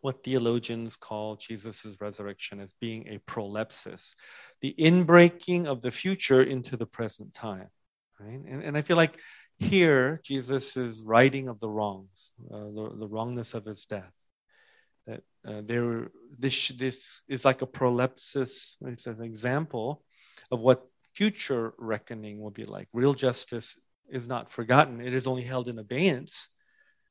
what 0.00 0.22
theologians 0.22 0.96
call 0.96 1.36
Jesus' 1.36 1.96
resurrection 2.00 2.60
as 2.60 2.74
being 2.74 3.08
a 3.08 3.18
prolepsis, 3.18 4.14
the 4.60 4.74
inbreaking 4.78 5.66
of 5.66 5.82
the 5.82 5.90
future 5.90 6.42
into 6.42 6.76
the 6.76 6.86
present 6.86 7.34
time. 7.34 7.68
Right? 8.20 8.40
And, 8.46 8.62
and 8.62 8.78
I 8.78 8.82
feel 8.82 8.96
like 8.96 9.18
here 9.58 10.20
Jesus 10.22 10.76
is 10.76 11.02
writing 11.02 11.48
of 11.48 11.60
the 11.60 11.68
wrongs, 11.68 12.32
uh, 12.52 12.58
the, 12.58 12.92
the 13.00 13.08
wrongness 13.08 13.54
of 13.54 13.64
his 13.64 13.84
death. 13.84 14.12
That 15.06 15.22
uh, 15.46 15.62
there, 15.64 16.08
this, 16.38 16.68
this 16.68 17.22
is 17.28 17.44
like 17.44 17.62
a 17.62 17.66
prolepsis, 17.66 18.76
it's 18.82 19.06
an 19.06 19.22
example 19.22 20.02
of 20.50 20.60
what 20.60 20.86
future 21.14 21.74
reckoning 21.78 22.40
will 22.40 22.50
be 22.50 22.64
like. 22.64 22.88
Real 22.92 23.14
justice 23.14 23.76
is 24.08 24.26
not 24.28 24.50
forgotten, 24.50 25.00
it 25.00 25.14
is 25.14 25.26
only 25.26 25.42
held 25.42 25.68
in 25.68 25.78
abeyance 25.78 26.50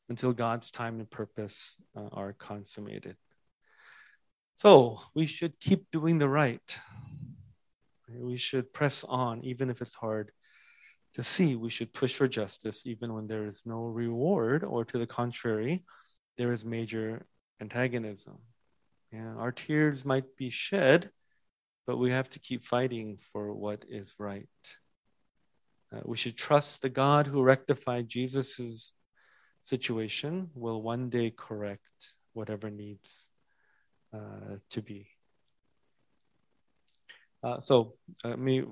until 0.09 0.33
God's 0.33 0.71
time 0.71 0.99
and 0.99 1.09
purpose 1.09 1.75
uh, 1.95 2.09
are 2.11 2.33
consummated. 2.33 3.15
So 4.55 5.01
we 5.13 5.25
should 5.25 5.59
keep 5.59 5.91
doing 5.91 6.17
the 6.17 6.29
right. 6.29 6.77
We 8.09 8.37
should 8.37 8.71
press 8.71 9.03
on, 9.03 9.43
even 9.43 9.69
if 9.69 9.81
it's 9.81 9.95
hard 9.95 10.31
to 11.15 11.23
see. 11.23 11.55
We 11.55 11.69
should 11.69 11.93
push 11.93 12.13
for 12.13 12.27
justice, 12.27 12.85
even 12.85 13.13
when 13.13 13.27
there 13.27 13.45
is 13.45 13.63
no 13.65 13.85
reward, 13.85 14.63
or 14.63 14.85
to 14.85 14.97
the 14.97 15.07
contrary, 15.07 15.83
there 16.37 16.51
is 16.53 16.63
major 16.63 17.25
antagonism. 17.59 18.37
Yeah, 19.11 19.33
our 19.37 19.51
tears 19.51 20.05
might 20.05 20.35
be 20.37 20.49
shed, 20.49 21.09
but 21.87 21.97
we 21.97 22.11
have 22.11 22.29
to 22.31 22.39
keep 22.39 22.63
fighting 22.63 23.17
for 23.31 23.53
what 23.53 23.85
is 23.89 24.13
right. 24.17 24.47
Uh, 25.93 26.01
we 26.03 26.17
should 26.17 26.37
trust 26.37 26.81
the 26.81 26.89
God 26.89 27.27
who 27.27 27.41
rectified 27.41 28.07
Jesus's 28.07 28.91
situation 29.65 30.51
will 30.53 30.81
one 30.81 31.09
day 31.09 31.31
correct 31.31 32.15
whatever 32.33 32.69
needs 32.69 33.27
uh, 34.13 34.57
to 34.69 34.81
be. 34.81 35.07
Uh, 37.43 37.59
so 37.59 37.95
uh, 38.23 38.29
let 38.29 38.39
me 38.39 38.63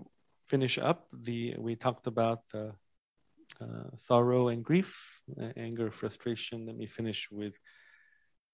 finish 0.48 0.78
up. 0.78 1.08
The 1.12 1.56
we 1.58 1.76
talked 1.76 2.08
about 2.08 2.40
the 2.52 2.74
uh, 3.60 3.90
sorrow 3.98 4.50
and 4.50 4.64
grief, 4.64 5.22
uh, 5.42 5.50
anger, 5.58 5.92
frustration. 5.92 6.66
Let 6.66 6.78
me 6.78 6.86
finish 6.86 7.30
with 7.32 7.58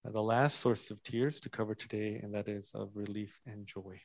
the 0.04 0.22
last 0.22 0.60
source 0.60 0.90
of 0.90 1.02
tears 1.02 1.40
to 1.40 1.50
cover 1.50 1.74
today, 1.74 2.20
and 2.22 2.34
that 2.34 2.48
is 2.48 2.70
of 2.74 2.90
relief 2.94 3.38
and 3.46 3.66
joy 3.66 4.00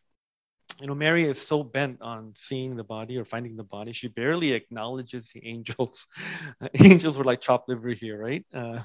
you 0.80 0.88
know, 0.88 0.96
Mary 0.96 1.26
is 1.26 1.42
so 1.42 1.64
bent 1.64 2.02
on 2.02 2.34
seeing 2.36 2.76
the 2.76 2.84
body 2.84 3.18
or 3.18 3.24
finding 3.24 3.56
the 3.56 3.64
body, 3.64 3.94
she 3.94 4.08
barely 4.08 4.52
acknowledges 4.52 5.30
the 5.30 5.46
angels. 5.46 6.08
angels 6.80 7.18
were 7.18 7.24
like 7.24 7.42
chopped 7.42 7.70
liver 7.70 7.90
here, 7.90 8.22
right? 8.22 8.46
Uh, 8.54 8.80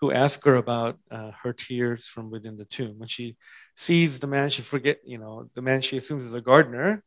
who 0.00 0.12
ask 0.12 0.44
her 0.44 0.56
about 0.56 0.98
uh, 1.10 1.32
her 1.42 1.52
tears 1.52 2.06
from 2.06 2.30
within 2.30 2.56
the 2.56 2.64
tomb. 2.64 2.98
When 2.98 3.08
she 3.08 3.36
sees 3.74 4.18
the 4.18 4.26
man, 4.26 4.50
she 4.50 4.62
forget, 4.62 4.98
you 5.04 5.18
know, 5.18 5.48
the 5.54 5.62
man 5.62 5.80
she 5.80 5.96
assumes 5.96 6.24
is 6.24 6.34
a 6.34 6.40
gardener. 6.40 7.02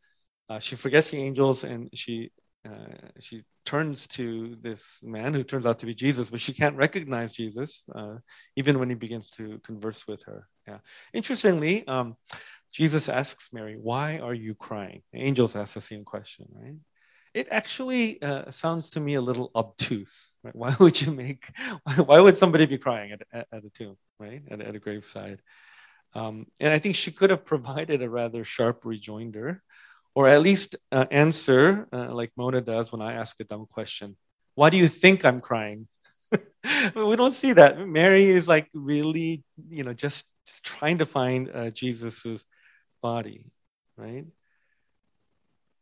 Uh, 0.49 0.59
she 0.59 0.75
forgets 0.75 1.11
the 1.11 1.17
angels 1.17 1.63
and 1.63 1.89
she 1.93 2.31
uh, 2.65 3.07
she 3.19 3.43
turns 3.65 4.07
to 4.07 4.57
this 4.61 4.99
man 5.03 5.33
who 5.33 5.43
turns 5.43 5.65
out 5.65 5.79
to 5.79 5.85
be 5.85 5.93
Jesus, 5.93 6.29
but 6.29 6.39
she 6.39 6.53
can't 6.53 6.75
recognize 6.75 7.33
Jesus 7.33 7.83
uh, 7.93 8.15
even 8.55 8.79
when 8.79 8.89
he 8.89 8.95
begins 8.95 9.29
to 9.31 9.59
converse 9.63 10.07
with 10.07 10.23
her. 10.23 10.47
Yeah, 10.67 10.79
interestingly. 11.13 11.87
Um, 11.87 12.17
Jesus 12.71 13.09
asks 13.09 13.49
Mary, 13.53 13.75
Why 13.79 14.19
are 14.19 14.33
you 14.33 14.55
crying? 14.55 15.01
The 15.13 15.19
angels 15.19 15.55
ask 15.55 15.73
the 15.73 15.81
same 15.81 16.03
question, 16.03 16.47
right? 16.51 16.75
It 17.33 17.47
actually 17.51 18.21
uh, 18.21 18.49
sounds 18.51 18.89
to 18.91 18.99
me 18.99 19.13
a 19.13 19.21
little 19.21 19.51
obtuse. 19.55 20.35
Right? 20.43 20.55
Why 20.55 20.75
would 20.79 21.01
you 21.01 21.11
make, 21.11 21.49
why 22.05 22.19
would 22.19 22.37
somebody 22.37 22.65
be 22.65 22.77
crying 22.77 23.11
at, 23.11 23.21
at, 23.31 23.47
at 23.51 23.65
a 23.65 23.69
tomb, 23.69 23.97
right? 24.19 24.41
At, 24.49 24.61
at 24.61 24.75
a 24.75 24.79
graveside? 24.79 25.41
Um, 26.13 26.47
and 26.59 26.73
I 26.73 26.79
think 26.79 26.95
she 26.95 27.11
could 27.11 27.29
have 27.29 27.45
provided 27.53 28.01
a 28.01 28.09
rather 28.09 28.43
sharp 28.43 28.85
rejoinder, 28.85 29.61
or 30.15 30.27
at 30.27 30.41
least 30.41 30.75
uh, 30.91 31.05
answer 31.11 31.87
uh, 31.93 32.13
like 32.13 32.31
Mona 32.35 32.61
does 32.61 32.91
when 32.91 33.01
I 33.01 33.13
ask 33.13 33.39
a 33.39 33.43
dumb 33.43 33.67
question. 33.71 34.17
Why 34.55 34.71
do 34.71 34.77
you 34.77 34.87
think 34.87 35.23
I'm 35.23 35.41
crying? 35.41 35.87
we 36.31 37.15
don't 37.15 37.33
see 37.33 37.53
that. 37.53 37.87
Mary 37.87 38.25
is 38.25 38.47
like 38.47 38.67
really, 38.73 39.43
you 39.69 39.83
know, 39.83 39.93
just, 39.93 40.25
just 40.47 40.63
trying 40.63 40.97
to 40.97 41.05
find 41.05 41.51
uh, 41.53 41.69
Jesus's 41.69 42.45
body, 43.01 43.51
right? 43.95 44.25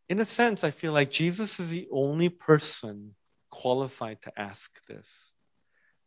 In 0.07 0.19
a 0.19 0.25
sense, 0.25 0.63
I 0.63 0.71
feel 0.71 0.93
like 0.93 1.09
Jesus 1.09 1.59
is 1.59 1.69
the 1.71 1.87
only 1.91 2.29
person 2.29 3.15
qualified 3.49 4.21
to 4.23 4.39
ask 4.39 4.79
this. 4.87 5.31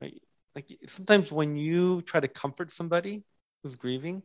Right? 0.00 0.22
Like 0.54 0.78
sometimes 0.86 1.32
when 1.32 1.56
you 1.56 2.02
try 2.02 2.20
to 2.20 2.28
comfort 2.28 2.70
somebody 2.70 3.24
who's 3.62 3.76
grieving, 3.76 4.22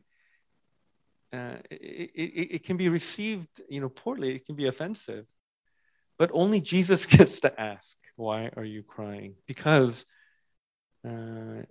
uh, 1.31 1.57
it, 1.71 2.11
it, 2.13 2.55
it 2.55 2.63
can 2.63 2.77
be 2.77 2.89
received, 2.89 3.49
you 3.67 3.81
know, 3.81 3.89
poorly. 3.89 4.35
It 4.35 4.45
can 4.45 4.55
be 4.55 4.67
offensive, 4.67 5.25
but 6.19 6.29
only 6.31 6.61
Jesus 6.61 7.05
gets 7.15 7.39
to 7.39 7.59
ask, 7.59 7.97
"Why 8.15 8.51
are 8.55 8.63
you 8.63 8.83
crying?" 8.83 9.35
Because 9.47 10.05
uh, 11.07 11.63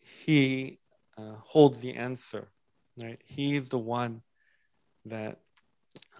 He 0.00 0.80
uh, 1.16 1.36
holds 1.42 1.80
the 1.80 1.94
answer. 1.94 2.48
Right? 3.00 3.20
He 3.24 3.56
is 3.56 3.68
the 3.68 3.78
one 3.78 4.22
that 5.06 5.38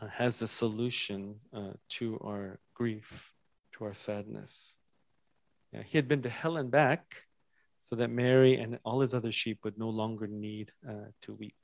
uh, 0.00 0.08
has 0.08 0.42
a 0.42 0.48
solution 0.48 1.36
uh, 1.52 1.72
to 1.88 2.18
our 2.24 2.58
grief, 2.74 3.32
to 3.72 3.84
our 3.84 3.94
sadness. 3.94 4.76
Yeah, 5.72 5.82
he 5.82 5.98
had 5.98 6.08
been 6.08 6.22
to 6.22 6.28
hell 6.28 6.56
and 6.56 6.70
back 6.70 7.24
so 7.86 7.96
that 7.96 8.10
Mary 8.10 8.56
and 8.56 8.78
all 8.84 9.00
his 9.00 9.14
other 9.14 9.32
sheep 9.32 9.60
would 9.64 9.78
no 9.78 9.88
longer 9.88 10.26
need 10.26 10.72
uh, 10.88 11.10
to 11.22 11.34
weep. 11.34 11.56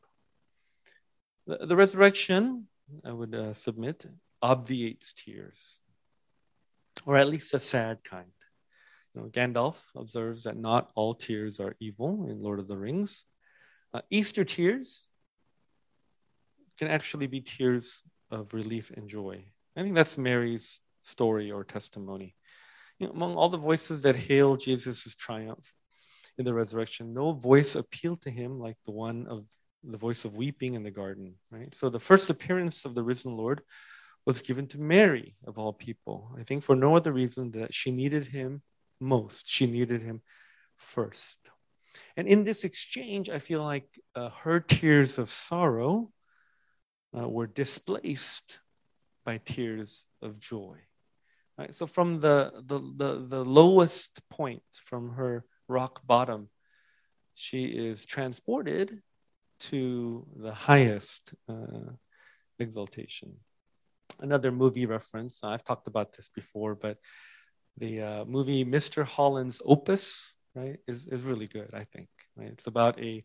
The, 1.46 1.66
the, 1.66 1.76
resurrection, 1.76 2.66
I 3.04 3.12
would 3.12 3.34
uh, 3.34 3.54
submit, 3.54 4.04
obviates 4.42 5.12
tears, 5.12 5.78
or 7.06 7.16
at 7.16 7.28
least 7.28 7.54
a 7.54 7.58
sad 7.58 8.04
kind. 8.04 8.30
You 9.14 9.22
know, 9.22 9.28
Gandalf 9.28 9.80
observes 9.96 10.44
that 10.44 10.56
not 10.56 10.90
all 10.94 11.14
tears 11.14 11.58
are 11.58 11.76
evil 11.80 12.28
in 12.28 12.42
Lord 12.42 12.58
of 12.58 12.68
the 12.68 12.76
Rings. 12.76 13.24
Uh, 13.92 14.02
Easter 14.10 14.44
tears 14.44 15.08
can 16.80 16.88
actually 16.88 17.26
be 17.26 17.42
tears 17.42 18.02
of 18.30 18.54
relief 18.54 18.90
and 18.90 19.06
joy. 19.06 19.44
I 19.76 19.82
think 19.82 19.94
that's 19.94 20.16
Mary's 20.16 20.80
story 21.02 21.50
or 21.50 21.62
testimony. 21.62 22.34
You 22.98 23.06
know, 23.06 23.12
among 23.12 23.34
all 23.36 23.50
the 23.50 23.58
voices 23.58 24.00
that 24.02 24.16
hail 24.16 24.56
Jesus' 24.56 25.14
triumph 25.14 25.74
in 26.38 26.46
the 26.46 26.54
resurrection, 26.54 27.12
no 27.12 27.32
voice 27.32 27.74
appealed 27.74 28.22
to 28.22 28.30
him 28.30 28.58
like 28.58 28.78
the 28.86 28.92
one 28.92 29.26
of 29.28 29.44
the 29.84 29.98
voice 29.98 30.24
of 30.24 30.34
weeping 30.34 30.72
in 30.72 30.82
the 30.82 30.90
garden, 30.90 31.34
right? 31.50 31.74
So 31.74 31.90
the 31.90 32.00
first 32.00 32.30
appearance 32.30 32.86
of 32.86 32.94
the 32.94 33.02
risen 33.02 33.36
Lord 33.36 33.60
was 34.24 34.40
given 34.40 34.66
to 34.68 34.80
Mary, 34.80 35.36
of 35.46 35.58
all 35.58 35.74
people. 35.74 36.34
I 36.40 36.44
think 36.44 36.64
for 36.64 36.76
no 36.76 36.96
other 36.96 37.12
reason 37.12 37.50
that 37.52 37.74
she 37.74 37.90
needed 37.90 38.28
him 38.28 38.62
most. 39.00 39.50
She 39.50 39.66
needed 39.66 40.00
him 40.00 40.22
first. 40.78 41.38
And 42.16 42.26
in 42.26 42.44
this 42.44 42.64
exchange, 42.64 43.28
I 43.28 43.38
feel 43.38 43.62
like 43.62 43.86
uh, 44.14 44.30
her 44.44 44.60
tears 44.60 45.18
of 45.18 45.28
sorrow 45.28 46.10
uh, 47.16 47.28
were 47.28 47.46
displaced 47.46 48.60
by 49.24 49.38
tears 49.38 50.04
of 50.22 50.38
joy. 50.38 50.76
Right? 51.58 51.74
So 51.74 51.86
from 51.86 52.20
the, 52.20 52.52
the, 52.66 52.80
the, 52.96 53.26
the 53.26 53.44
lowest 53.44 54.20
point, 54.30 54.62
from 54.84 55.10
her 55.14 55.44
rock 55.68 56.06
bottom, 56.06 56.48
she 57.34 57.66
is 57.66 58.06
transported 58.06 59.02
to 59.60 60.26
the 60.36 60.52
highest 60.52 61.34
uh, 61.48 61.92
exaltation. 62.58 63.36
Another 64.20 64.50
movie 64.50 64.86
reference, 64.86 65.44
I've 65.44 65.64
talked 65.64 65.86
about 65.86 66.16
this 66.16 66.28
before, 66.28 66.74
but 66.74 66.98
the 67.76 68.02
uh, 68.02 68.24
movie 68.24 68.64
Mr. 68.64 69.04
Holland's 69.04 69.62
Opus, 69.64 70.32
right, 70.54 70.78
is, 70.86 71.06
is 71.06 71.22
really 71.22 71.46
good, 71.46 71.70
I 71.72 71.84
think. 71.84 72.08
Right? 72.36 72.48
It's 72.48 72.66
about 72.66 73.00
a 73.00 73.24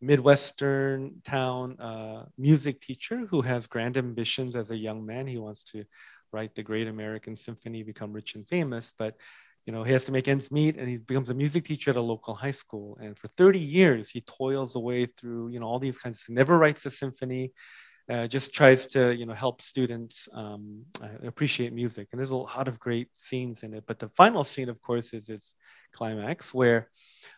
Midwestern 0.00 1.20
town 1.24 1.78
uh, 1.80 2.26
music 2.36 2.80
teacher 2.80 3.26
who 3.30 3.40
has 3.42 3.66
grand 3.66 3.96
ambitions 3.96 4.54
as 4.54 4.70
a 4.70 4.76
young 4.76 5.04
man. 5.04 5.26
He 5.26 5.38
wants 5.38 5.64
to 5.72 5.84
write 6.32 6.54
the 6.54 6.62
great 6.62 6.86
American 6.88 7.36
symphony, 7.36 7.82
become 7.82 8.12
rich 8.12 8.34
and 8.34 8.46
famous, 8.46 8.92
but 8.96 9.16
you 9.66 9.72
know, 9.72 9.82
he 9.82 9.92
has 9.92 10.06
to 10.06 10.12
make 10.12 10.28
ends 10.28 10.50
meet 10.50 10.76
and 10.78 10.88
he 10.88 10.96
becomes 10.96 11.28
a 11.28 11.34
music 11.34 11.66
teacher 11.66 11.90
at 11.90 11.96
a 11.96 12.00
local 12.00 12.34
high 12.34 12.52
school. 12.52 12.96
And 13.02 13.18
for 13.18 13.28
30 13.28 13.58
years, 13.58 14.08
he 14.08 14.22
toils 14.22 14.76
away 14.76 15.04
through, 15.04 15.48
you 15.48 15.60
know, 15.60 15.66
all 15.66 15.78
these 15.78 15.98
kinds 15.98 16.22
of, 16.22 16.34
never 16.34 16.56
writes 16.56 16.86
a 16.86 16.90
symphony, 16.90 17.52
uh, 18.08 18.26
just 18.26 18.54
tries 18.54 18.86
to, 18.86 19.14
you 19.14 19.26
know, 19.26 19.34
help 19.34 19.60
students 19.60 20.28
um, 20.32 20.84
uh, 21.02 21.26
appreciate 21.26 21.72
music. 21.72 22.08
And 22.10 22.18
there's 22.18 22.30
a 22.30 22.36
lot 22.36 22.68
of 22.68 22.78
great 22.78 23.08
scenes 23.16 23.62
in 23.62 23.74
it. 23.74 23.84
But 23.86 23.98
the 23.98 24.08
final 24.08 24.44
scene, 24.44 24.68
of 24.68 24.80
course, 24.80 25.12
is 25.12 25.28
its 25.28 25.56
climax 25.92 26.54
where 26.54 26.88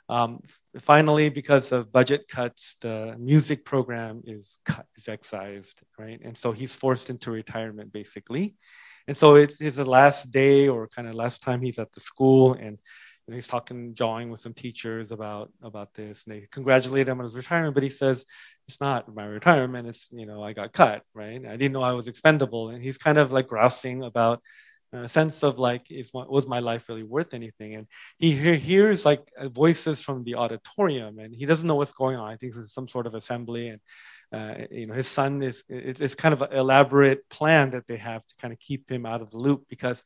um, 0.09 0.41
finally, 0.79 1.29
because 1.29 1.73
of 1.73 1.93
budget 1.93 2.29
cuts, 2.29 2.77
the 2.81 3.17
music 3.19 3.65
program 3.65 4.23
is 4.27 4.59
cut, 4.65 4.87
is 4.97 5.09
excised, 5.09 5.81
right? 5.99 6.21
And 6.23 6.37
so 6.37 6.53
he's 6.53 6.75
forced 6.75 7.11
into 7.11 7.31
retirement, 7.31 7.93
basically. 7.93 8.57
And 9.07 9.17
so 9.17 9.37
it's 9.37 9.59
his 9.59 9.79
last 9.79 10.31
day 10.31 10.69
or 10.69 10.89
kind 10.89 11.09
of 11.09 11.15
last 11.15 11.43
time 11.43 11.63
he's 11.63 11.79
at 11.79 11.93
the 11.93 12.01
school 12.01 12.55
and 12.55 12.79
know, 13.31 13.37
he's 13.37 13.47
talking, 13.47 13.95
jawing 13.95 14.31
with 14.31 14.41
some 14.41 14.55
teachers 14.55 15.11
about 15.11 15.51
about 15.63 15.95
this, 15.95 16.25
and 16.25 16.35
they 16.35 16.47
congratulate 16.51 17.09
him 17.09 17.19
on 17.19 17.25
his 17.25 17.37
retirement. 17.37 17.75
But 17.75 17.83
he 17.83 17.91
says, 17.91 18.25
"It's 18.69 18.81
not 18.81 19.15
my 19.15 19.25
retirement. 19.25 19.89
It's 19.89 20.09
you 20.13 20.27
know 20.27 20.43
I 20.43 20.53
got 20.53 20.73
cut, 20.73 21.03
right? 21.15 21.45
I 21.47 21.57
didn't 21.57 21.73
know 21.73 21.83
I 21.83 21.93
was 21.93 22.09
expendable." 22.09 22.71
And 22.71 22.83
he's 22.83 22.99
kind 22.99 23.19
of 23.19 23.33
like 23.33 23.49
grousing 23.49 24.03
about 24.05 24.43
a 24.93 25.09
sense 25.09 25.43
of 25.45 25.59
like, 25.59 25.91
is 25.91 26.13
my, 26.13 26.25
was 26.27 26.47
my 26.47 26.59
life 26.59 26.89
really 26.89 27.03
worth 27.05 27.33
anything? 27.33 27.75
And 27.75 27.87
he 28.19 28.33
hears 28.57 29.05
like 29.05 29.23
voices 29.45 30.03
from 30.03 30.25
the 30.25 30.35
auditorium, 30.35 31.19
and 31.19 31.35
he 31.35 31.47
doesn't 31.47 31.67
know 31.67 31.77
what's 31.77 31.93
going 31.93 32.17
on. 32.17 32.29
I 32.29 32.37
think 32.37 32.55
it's 32.57 32.75
some 32.75 32.89
sort 32.89 33.07
of 33.07 33.15
assembly, 33.15 33.69
and 33.69 33.81
uh, 34.33 34.67
you 34.71 34.87
know 34.87 34.95
his 34.95 35.09
son 35.09 35.43
is 35.43 35.65
it's 35.69 36.15
kind 36.15 36.33
of 36.33 36.43
an 36.43 36.53
elaborate 36.53 37.29
plan 37.29 37.71
that 37.71 37.87
they 37.87 37.97
have 37.97 38.27
to 38.27 38.35
kind 38.37 38.53
of 38.53 38.59
keep 38.59 38.91
him 38.91 39.07
out 39.07 39.23
of 39.23 39.31
the 39.31 39.39
loop 39.39 39.65
because 39.69 40.03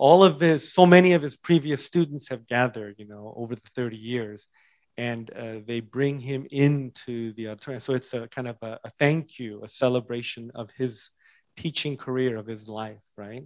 all 0.00 0.24
of 0.24 0.40
his 0.40 0.72
so 0.72 0.86
many 0.86 1.12
of 1.12 1.20
his 1.20 1.36
previous 1.36 1.84
students 1.84 2.30
have 2.30 2.46
gathered 2.46 2.94
you 2.98 3.06
know 3.06 3.34
over 3.36 3.54
the 3.54 3.68
30 3.74 3.98
years 3.98 4.48
and 4.96 5.30
uh, 5.32 5.60
they 5.66 5.80
bring 5.80 6.18
him 6.18 6.46
into 6.50 7.32
the 7.34 7.48
auditorium. 7.48 7.80
So 7.80 7.92
it's 7.94 8.12
a 8.12 8.26
kind 8.28 8.48
of 8.48 8.56
a, 8.62 8.78
a 8.82 8.90
thank 8.90 9.38
you 9.38 9.62
a 9.62 9.68
celebration 9.68 10.50
of 10.54 10.70
his 10.70 11.10
teaching 11.56 11.98
career 11.98 12.38
of 12.38 12.46
his 12.46 12.66
life 12.66 13.06
right? 13.18 13.44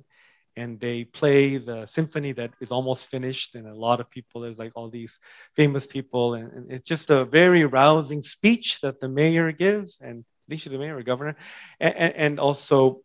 And 0.57 0.79
they 0.79 1.03
play 1.03 1.57
the 1.57 1.87
symphony 1.87 2.31
that 2.33 2.53
is 2.61 2.71
almost 2.71 3.09
finished 3.09 3.57
and 3.57 3.67
a 3.67 3.75
lot 3.75 3.99
of 3.99 4.09
people 4.09 4.41
there's 4.41 4.61
like 4.61 4.75
all 4.77 4.89
these 4.89 5.19
famous 5.57 5.89
people 5.89 6.35
and, 6.35 6.53
and 6.53 6.73
it's 6.73 6.89
just 6.89 7.11
a 7.11 7.25
very 7.25 7.65
rousing 7.65 8.23
speech 8.23 8.81
that 8.83 9.01
the 9.01 9.09
mayor 9.09 9.51
gives 9.51 9.99
and 10.01 10.25
I 10.49 10.55
the 10.55 10.79
mayor 10.79 10.99
or 10.99 11.03
governor 11.03 11.35
and, 11.81 12.15
and 12.15 12.39
also 12.39 13.01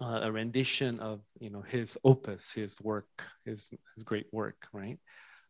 uh, 0.00 0.20
a 0.22 0.32
rendition 0.32 1.00
of 1.00 1.22
you 1.38 1.50
know 1.50 1.62
his 1.62 1.98
opus 2.04 2.52
his 2.52 2.80
work 2.80 3.06
his, 3.44 3.68
his 3.94 4.04
great 4.04 4.26
work 4.32 4.66
right 4.72 4.98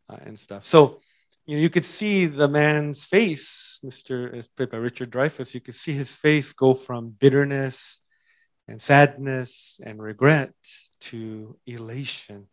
uh, 0.09 0.17
and 0.25 0.39
stuff 0.39 0.63
so 0.63 0.99
you 1.45 1.55
know 1.55 1.61
you 1.61 1.69
could 1.69 1.85
see 1.85 2.25
the 2.25 2.47
man's 2.47 3.05
face 3.05 3.79
mr 3.85 4.45
played 4.55 4.69
by 4.69 4.77
richard 4.77 5.11
dreyfuss 5.11 5.53
you 5.53 5.61
could 5.61 5.75
see 5.75 5.93
his 5.93 6.15
face 6.15 6.53
go 6.53 6.73
from 6.73 7.09
bitterness 7.19 8.01
and 8.67 8.81
sadness 8.81 9.79
and 9.83 10.01
regret 10.01 10.53
to 10.99 11.57
elation, 11.65 12.47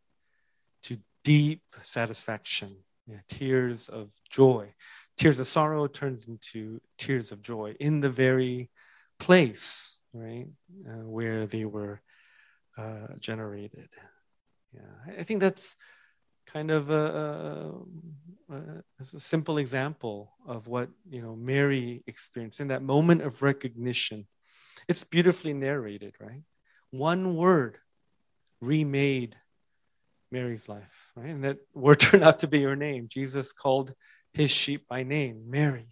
to 0.83 0.99
deep 1.23 1.63
satisfaction, 1.83 2.77
yeah, 3.07 3.19
tears 3.29 3.89
of 3.89 4.13
joy. 4.31 4.73
Tears 5.17 5.39
of 5.39 5.47
sorrow 5.47 5.87
turns 5.87 6.27
into 6.27 6.81
tears 6.99 7.33
of 7.33 7.43
joy 7.43 7.75
in 7.81 8.01
the 8.01 8.11
very 8.11 8.71
place, 9.19 9.94
right, 10.15 10.47
uh, 10.89 11.07
where 11.07 11.47
they 11.47 11.65
were 11.65 12.01
uh, 12.79 13.09
generated. 13.19 13.89
Yeah, 14.73 15.15
I 15.19 15.23
think 15.23 15.41
that's 15.41 15.77
kind 16.47 16.71
of 16.71 16.91
a, 16.91 17.73
a, 18.51 18.57
a, 19.01 19.05
simple 19.19 19.59
example 19.59 20.33
of 20.47 20.67
what 20.67 20.91
you 21.09 21.23
know 21.23 21.35
Mary 21.37 22.03
experienced 22.07 22.61
in 22.61 22.69
that 22.69 22.83
moment 22.83 23.23
of 23.23 23.43
recognition. 23.43 24.27
It's 24.89 25.05
beautifully 25.05 25.55
narrated, 25.55 26.15
right? 26.21 26.43
One 26.91 27.37
word 27.37 27.79
remade 28.61 29.37
Mary's 30.35 30.69
life, 30.69 31.13
right? 31.15 31.31
And 31.31 31.45
that 31.45 31.59
word 31.73 32.01
turned 32.01 32.25
out 32.25 32.41
to 32.41 32.49
be 32.49 32.63
her 32.63 32.77
name. 32.77 33.07
Jesus 33.09 33.53
called 33.53 33.95
his 34.33 34.51
sheep 34.51 34.87
by 34.89 35.05
name, 35.05 35.45
Mary. 35.49 35.89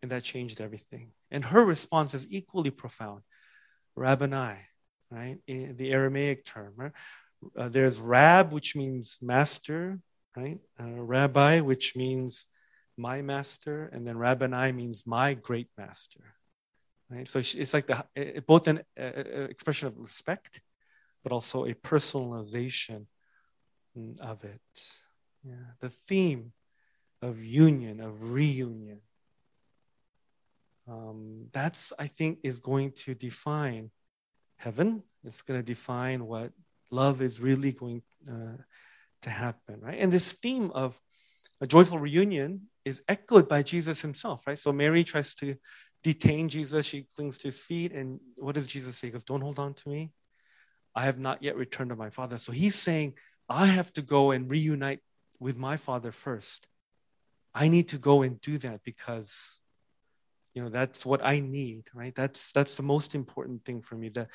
And 0.00 0.12
that 0.12 0.22
changed 0.22 0.60
everything. 0.60 1.10
And 1.30 1.44
her 1.44 1.64
response 1.64 2.14
is 2.14 2.26
equally 2.30 2.70
profound. 2.70 3.22
Rabboni, 3.96 4.58
right? 5.10 5.38
In 5.46 5.76
the 5.76 5.92
Aramaic 5.92 6.44
term. 6.44 6.72
Right? 6.76 6.92
Uh, 7.56 7.68
there's 7.68 8.00
Rab, 8.00 8.52
which 8.52 8.76
means 8.76 9.18
master, 9.22 10.00
right? 10.36 10.58
Uh, 10.80 11.02
rabbi, 11.02 11.60
which 11.60 11.96
means 11.96 12.46
my 12.96 13.22
master, 13.22 13.88
and 13.92 14.06
then 14.06 14.18
Rabboni 14.18 14.72
means 14.72 15.06
my 15.06 15.34
great 15.34 15.68
master, 15.76 16.34
right? 17.10 17.28
So 17.28 17.38
it's 17.38 17.72
like 17.72 17.86
the 17.86 18.42
both 18.46 18.66
an 18.68 18.80
uh, 18.98 19.02
expression 19.02 19.88
of 19.88 19.98
respect 19.98 20.60
but 21.22 21.32
also 21.32 21.64
a 21.64 21.74
personalization 21.74 23.06
of 24.20 24.44
it. 24.44 24.60
Yeah. 25.44 25.74
The 25.80 25.90
theme 26.06 26.52
of 27.20 27.42
union, 27.42 28.00
of 28.00 28.30
reunion. 28.30 29.00
Um, 30.88 31.46
that's, 31.52 31.92
I 31.98 32.06
think, 32.06 32.38
is 32.42 32.60
going 32.60 32.92
to 33.04 33.14
define 33.14 33.90
heaven. 34.56 35.02
It's 35.24 35.42
going 35.42 35.60
to 35.60 35.66
define 35.66 36.26
what 36.26 36.52
love 36.90 37.20
is 37.20 37.40
really 37.40 37.72
going 37.72 38.02
uh, 38.28 38.56
to 39.22 39.30
happen, 39.30 39.80
right? 39.80 39.98
And 39.98 40.12
this 40.12 40.32
theme 40.32 40.70
of 40.70 40.98
a 41.60 41.66
joyful 41.66 41.98
reunion 41.98 42.68
is 42.84 43.02
echoed 43.08 43.48
by 43.48 43.62
Jesus 43.62 44.00
himself, 44.00 44.46
right? 44.46 44.58
So 44.58 44.72
Mary 44.72 45.04
tries 45.04 45.34
to 45.34 45.56
detain 46.02 46.48
Jesus. 46.48 46.86
She 46.86 47.06
clings 47.14 47.38
to 47.38 47.48
his 47.48 47.60
feet. 47.60 47.92
And 47.92 48.20
what 48.36 48.54
does 48.54 48.66
Jesus 48.66 48.96
say? 48.96 49.08
He 49.08 49.12
goes, 49.12 49.24
Don't 49.24 49.40
hold 49.40 49.58
on 49.58 49.74
to 49.74 49.88
me. 49.88 50.12
I 50.94 51.04
have 51.04 51.18
not 51.18 51.42
yet 51.42 51.56
returned 51.56 51.90
to 51.90 51.96
my 51.96 52.10
father. 52.10 52.38
So 52.38 52.52
he's 52.52 52.74
saying, 52.74 53.14
I 53.48 53.66
have 53.66 53.92
to 53.94 54.02
go 54.02 54.30
and 54.30 54.50
reunite 54.50 55.00
with 55.38 55.56
my 55.56 55.76
father 55.76 56.12
first. 56.12 56.66
I 57.54 57.68
need 57.68 57.88
to 57.88 57.98
go 57.98 58.22
and 58.22 58.40
do 58.40 58.58
that 58.58 58.82
because 58.84 59.58
you 60.58 60.64
know 60.64 60.70
that's 60.70 61.06
what 61.06 61.24
I 61.24 61.38
need, 61.38 61.84
right? 61.94 62.12
That's 62.16 62.50
that's 62.50 62.76
the 62.76 62.82
most 62.82 63.14
important 63.14 63.64
thing 63.64 63.80
for 63.80 63.94
me. 63.94 64.08
The 64.08 64.26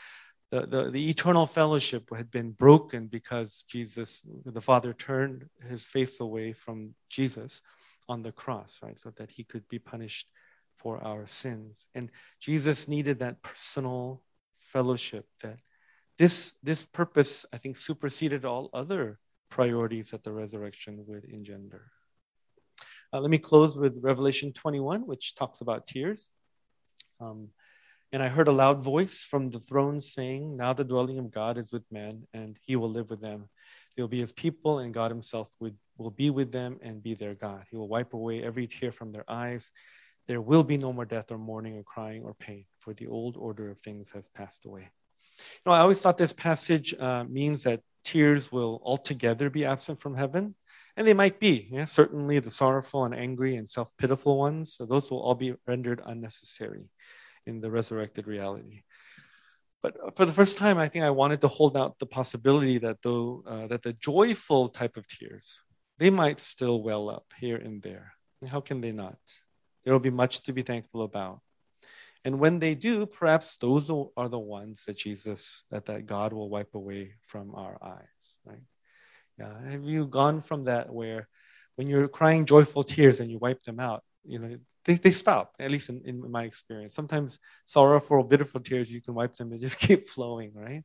the, 0.52 0.62
the, 0.68 0.92
the 0.92 1.10
eternal 1.10 1.46
fellowship 1.46 2.16
had 2.16 2.32
been 2.32 2.52
broken 2.52 3.08
because 3.08 3.66
Jesus, 3.68 4.22
the 4.46 4.62
Father, 4.62 4.94
turned 4.94 5.50
his 5.68 5.84
face 5.84 6.22
away 6.22 6.54
from 6.54 6.94
Jesus 7.10 7.62
on 8.08 8.22
the 8.22 8.32
cross, 8.32 8.80
right? 8.82 8.98
So 8.98 9.10
that 9.18 9.32
he 9.32 9.44
could 9.44 9.68
be 9.68 9.80
punished 9.80 10.28
for 10.78 11.04
our 11.04 11.26
sins. 11.26 11.88
And 11.94 12.10
Jesus 12.40 12.88
needed 12.88 13.20
that 13.20 13.42
personal 13.42 14.22
fellowship 14.60 15.26
that 15.42 15.58
this, 16.20 16.54
this 16.62 16.84
purpose, 16.84 17.46
I 17.52 17.58
think, 17.58 17.76
superseded 17.76 18.46
all 18.46 18.70
other 18.74 19.20
priorities 19.50 20.12
that 20.12 20.24
the 20.24 20.32
resurrection 20.32 21.04
would 21.08 21.26
engender. 21.26 21.92
Uh, 23.14 23.20
let 23.20 23.30
me 23.30 23.38
close 23.38 23.78
with 23.78 24.00
Revelation 24.02 24.52
21, 24.54 25.06
which 25.06 25.36
talks 25.36 25.62
about 25.62 25.86
tears. 25.86 26.30
Um, 27.20 27.50
and 28.12 28.24
I 28.24 28.28
heard 28.28 28.48
a 28.48 28.52
loud 28.52 28.84
voice 28.84 29.24
from 29.24 29.52
the 29.52 29.60
throne 29.60 30.02
saying, 30.02 30.58
Now 30.58 30.74
the 30.74 30.84
dwelling 30.84 31.20
of 31.20 31.30
God 31.30 31.60
is 31.60 31.72
with 31.72 31.84
men, 31.92 32.24
and 32.34 32.58
he 32.66 32.76
will 32.76 32.90
live 32.90 33.12
with 33.12 33.22
them. 33.22 33.50
They'll 33.96 34.08
be 34.08 34.20
his 34.20 34.32
people, 34.32 34.80
and 34.80 34.92
God 34.92 35.12
himself 35.12 35.48
would, 35.60 35.78
will 35.98 36.10
be 36.10 36.32
with 36.32 36.52
them 36.52 36.80
and 36.82 37.04
be 37.04 37.14
their 37.14 37.36
God. 37.36 37.66
He 37.70 37.78
will 37.78 37.88
wipe 37.88 38.16
away 38.16 38.42
every 38.42 38.66
tear 38.66 38.92
from 38.92 39.12
their 39.12 39.26
eyes. 39.28 39.70
There 40.28 40.42
will 40.42 40.64
be 40.64 40.78
no 40.78 40.92
more 40.92 41.06
death 41.06 41.32
or 41.32 41.38
mourning 41.38 41.78
or 41.78 41.84
crying 41.84 42.24
or 42.24 42.34
pain, 42.34 42.66
for 42.80 42.96
the 42.96 43.06
old 43.06 43.38
order 43.38 43.70
of 43.70 43.80
things 43.80 44.10
has 44.12 44.28
passed 44.28 44.66
away. 44.66 44.90
You 45.38 45.62
know, 45.68 45.74
I 45.74 45.82
always 45.82 46.02
thought 46.02 46.18
this 46.18 46.34
passage 46.34 46.96
uh, 47.00 47.26
means 47.26 47.62
that 47.64 47.82
tears 48.04 48.52
will 48.52 48.82
altogether 48.84 49.52
be 49.52 49.66
absent 49.66 50.00
from 50.00 50.16
heaven. 50.16 50.56
And 50.96 51.08
they 51.08 51.14
might 51.14 51.40
be, 51.40 51.68
yeah, 51.72 51.86
certainly 51.86 52.40
the 52.40 52.52
sorrowful 52.52 53.04
and 53.06 53.16
angry 53.16 53.56
and 53.56 53.68
self 53.68 53.96
pitiful 53.98 54.38
ones. 54.38 54.76
So 54.76 54.86
those 54.86 55.10
will 55.10 55.22
all 55.22 55.36
be 55.36 55.56
rendered 55.66 56.02
unnecessary 56.06 56.90
in 57.46 57.62
the 57.62 57.72
resurrected 57.72 58.28
reality. 58.28 58.84
But 59.82 60.16
for 60.16 60.26
the 60.26 60.32
first 60.32 60.58
time, 60.58 60.78
I 60.78 60.88
think 60.88 61.04
I 61.04 61.10
wanted 61.10 61.42
to 61.42 61.48
hold 61.48 61.76
out 61.76 62.00
the 62.00 62.06
possibility 62.06 62.78
that 62.78 63.02
though 63.02 63.44
uh, 63.46 63.68
that 63.68 63.82
the 63.82 63.94
joyful 63.94 64.70
type 64.70 64.96
of 64.96 65.08
tears, 65.08 65.62
they 65.98 66.10
might 66.10 66.40
still 66.40 66.82
well 66.82 67.10
up 67.10 67.26
here 67.38 67.58
and 67.58 67.82
there. 67.82 68.14
How 68.48 68.62
can 68.62 68.80
they 68.80 68.92
not? 68.92 69.18
There 69.84 69.94
will 69.94 70.00
be 70.00 70.10
much 70.10 70.44
to 70.44 70.54
be 70.54 70.62
thankful 70.62 71.02
about. 71.02 71.42
And 72.26 72.40
when 72.40 72.60
they 72.60 72.74
do, 72.76 73.06
perhaps 73.06 73.58
those 73.58 73.90
are 73.90 74.30
the 74.30 74.40
ones 74.40 74.84
that 74.86 74.98
Jesus, 74.98 75.64
that, 75.72 75.86
that 75.86 76.06
God 76.06 76.32
will 76.32 76.50
wipe 76.50 76.74
away 76.74 77.16
from 77.28 77.54
our 77.54 77.78
eyes, 77.84 78.38
right? 78.46 78.64
Yeah. 79.40 79.72
Have 79.72 79.84
you 79.84 80.06
gone 80.08 80.42
from 80.42 80.66
that 80.66 80.94
where 80.94 81.28
when 81.76 81.88
you're 81.88 82.08
crying 82.08 82.46
joyful 82.46 82.84
tears 82.84 83.20
and 83.20 83.32
you 83.32 83.40
wipe 83.40 83.64
them 83.64 83.80
out, 83.80 84.04
you 84.26 84.40
know, 84.40 84.58
they, 84.86 84.96
they 84.96 85.12
stop, 85.12 85.56
at 85.60 85.72
least 85.72 85.90
in, 85.90 86.02
in 86.06 86.32
my 86.32 86.44
experience. 86.44 86.94
Sometimes 86.94 87.40
sorrowful, 87.66 88.24
bitter 88.24 88.46
tears, 88.60 88.92
you 88.92 89.02
can 89.02 89.14
wipe 89.14 89.34
them, 89.36 89.52
and 89.52 89.62
just 89.62 89.80
keep 89.86 90.08
flowing, 90.08 90.52
right? 90.54 90.84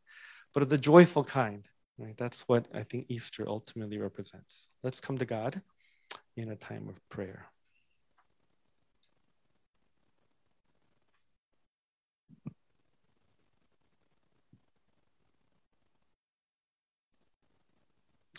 But 0.54 0.70
the 0.70 0.78
joyful 0.78 1.24
kind, 1.24 1.66
right? 1.98 2.16
That's 2.16 2.42
what 2.42 2.66
I 2.72 2.84
think 2.84 3.06
Easter 3.08 3.44
ultimately 3.46 3.98
represents. 3.98 4.68
Let's 4.82 5.00
come 5.00 5.18
to 5.18 5.26
God 5.26 5.60
in 6.36 6.50
a 6.50 6.56
time 6.56 6.88
of 6.88 6.96
prayer. 7.08 7.46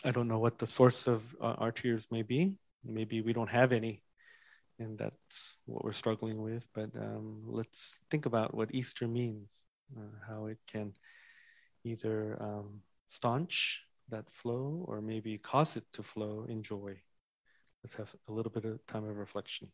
I 0.03 0.11
don't 0.11 0.27
know 0.27 0.39
what 0.39 0.59
the 0.59 0.67
source 0.67 1.07
of 1.07 1.23
uh, 1.41 1.55
our 1.57 1.71
tears 1.71 2.07
may 2.09 2.21
be. 2.21 2.55
Maybe 2.85 3.21
we 3.21 3.33
don't 3.33 3.49
have 3.49 3.73
any, 3.73 4.01
and 4.79 4.97
that's 4.97 5.57
what 5.65 5.83
we're 5.83 5.91
struggling 5.91 6.41
with. 6.41 6.63
But 6.73 6.95
um, 6.95 7.43
let's 7.45 7.99
think 8.09 8.25
about 8.25 8.53
what 8.53 8.73
Easter 8.73 9.07
means, 9.07 9.51
uh, 9.97 10.15
how 10.27 10.45
it 10.45 10.59
can 10.71 10.93
either 11.83 12.37
um, 12.41 12.81
staunch 13.09 13.83
that 14.09 14.29
flow 14.31 14.85
or 14.87 15.01
maybe 15.01 15.37
cause 15.37 15.75
it 15.75 15.83
to 15.93 16.03
flow 16.03 16.45
in 16.47 16.63
joy. 16.63 17.01
Let's 17.83 17.95
have 17.95 18.13
a 18.27 18.31
little 18.31 18.51
bit 18.51 18.65
of 18.65 18.85
time 18.87 19.03
of 19.03 19.17
reflection. 19.17 19.69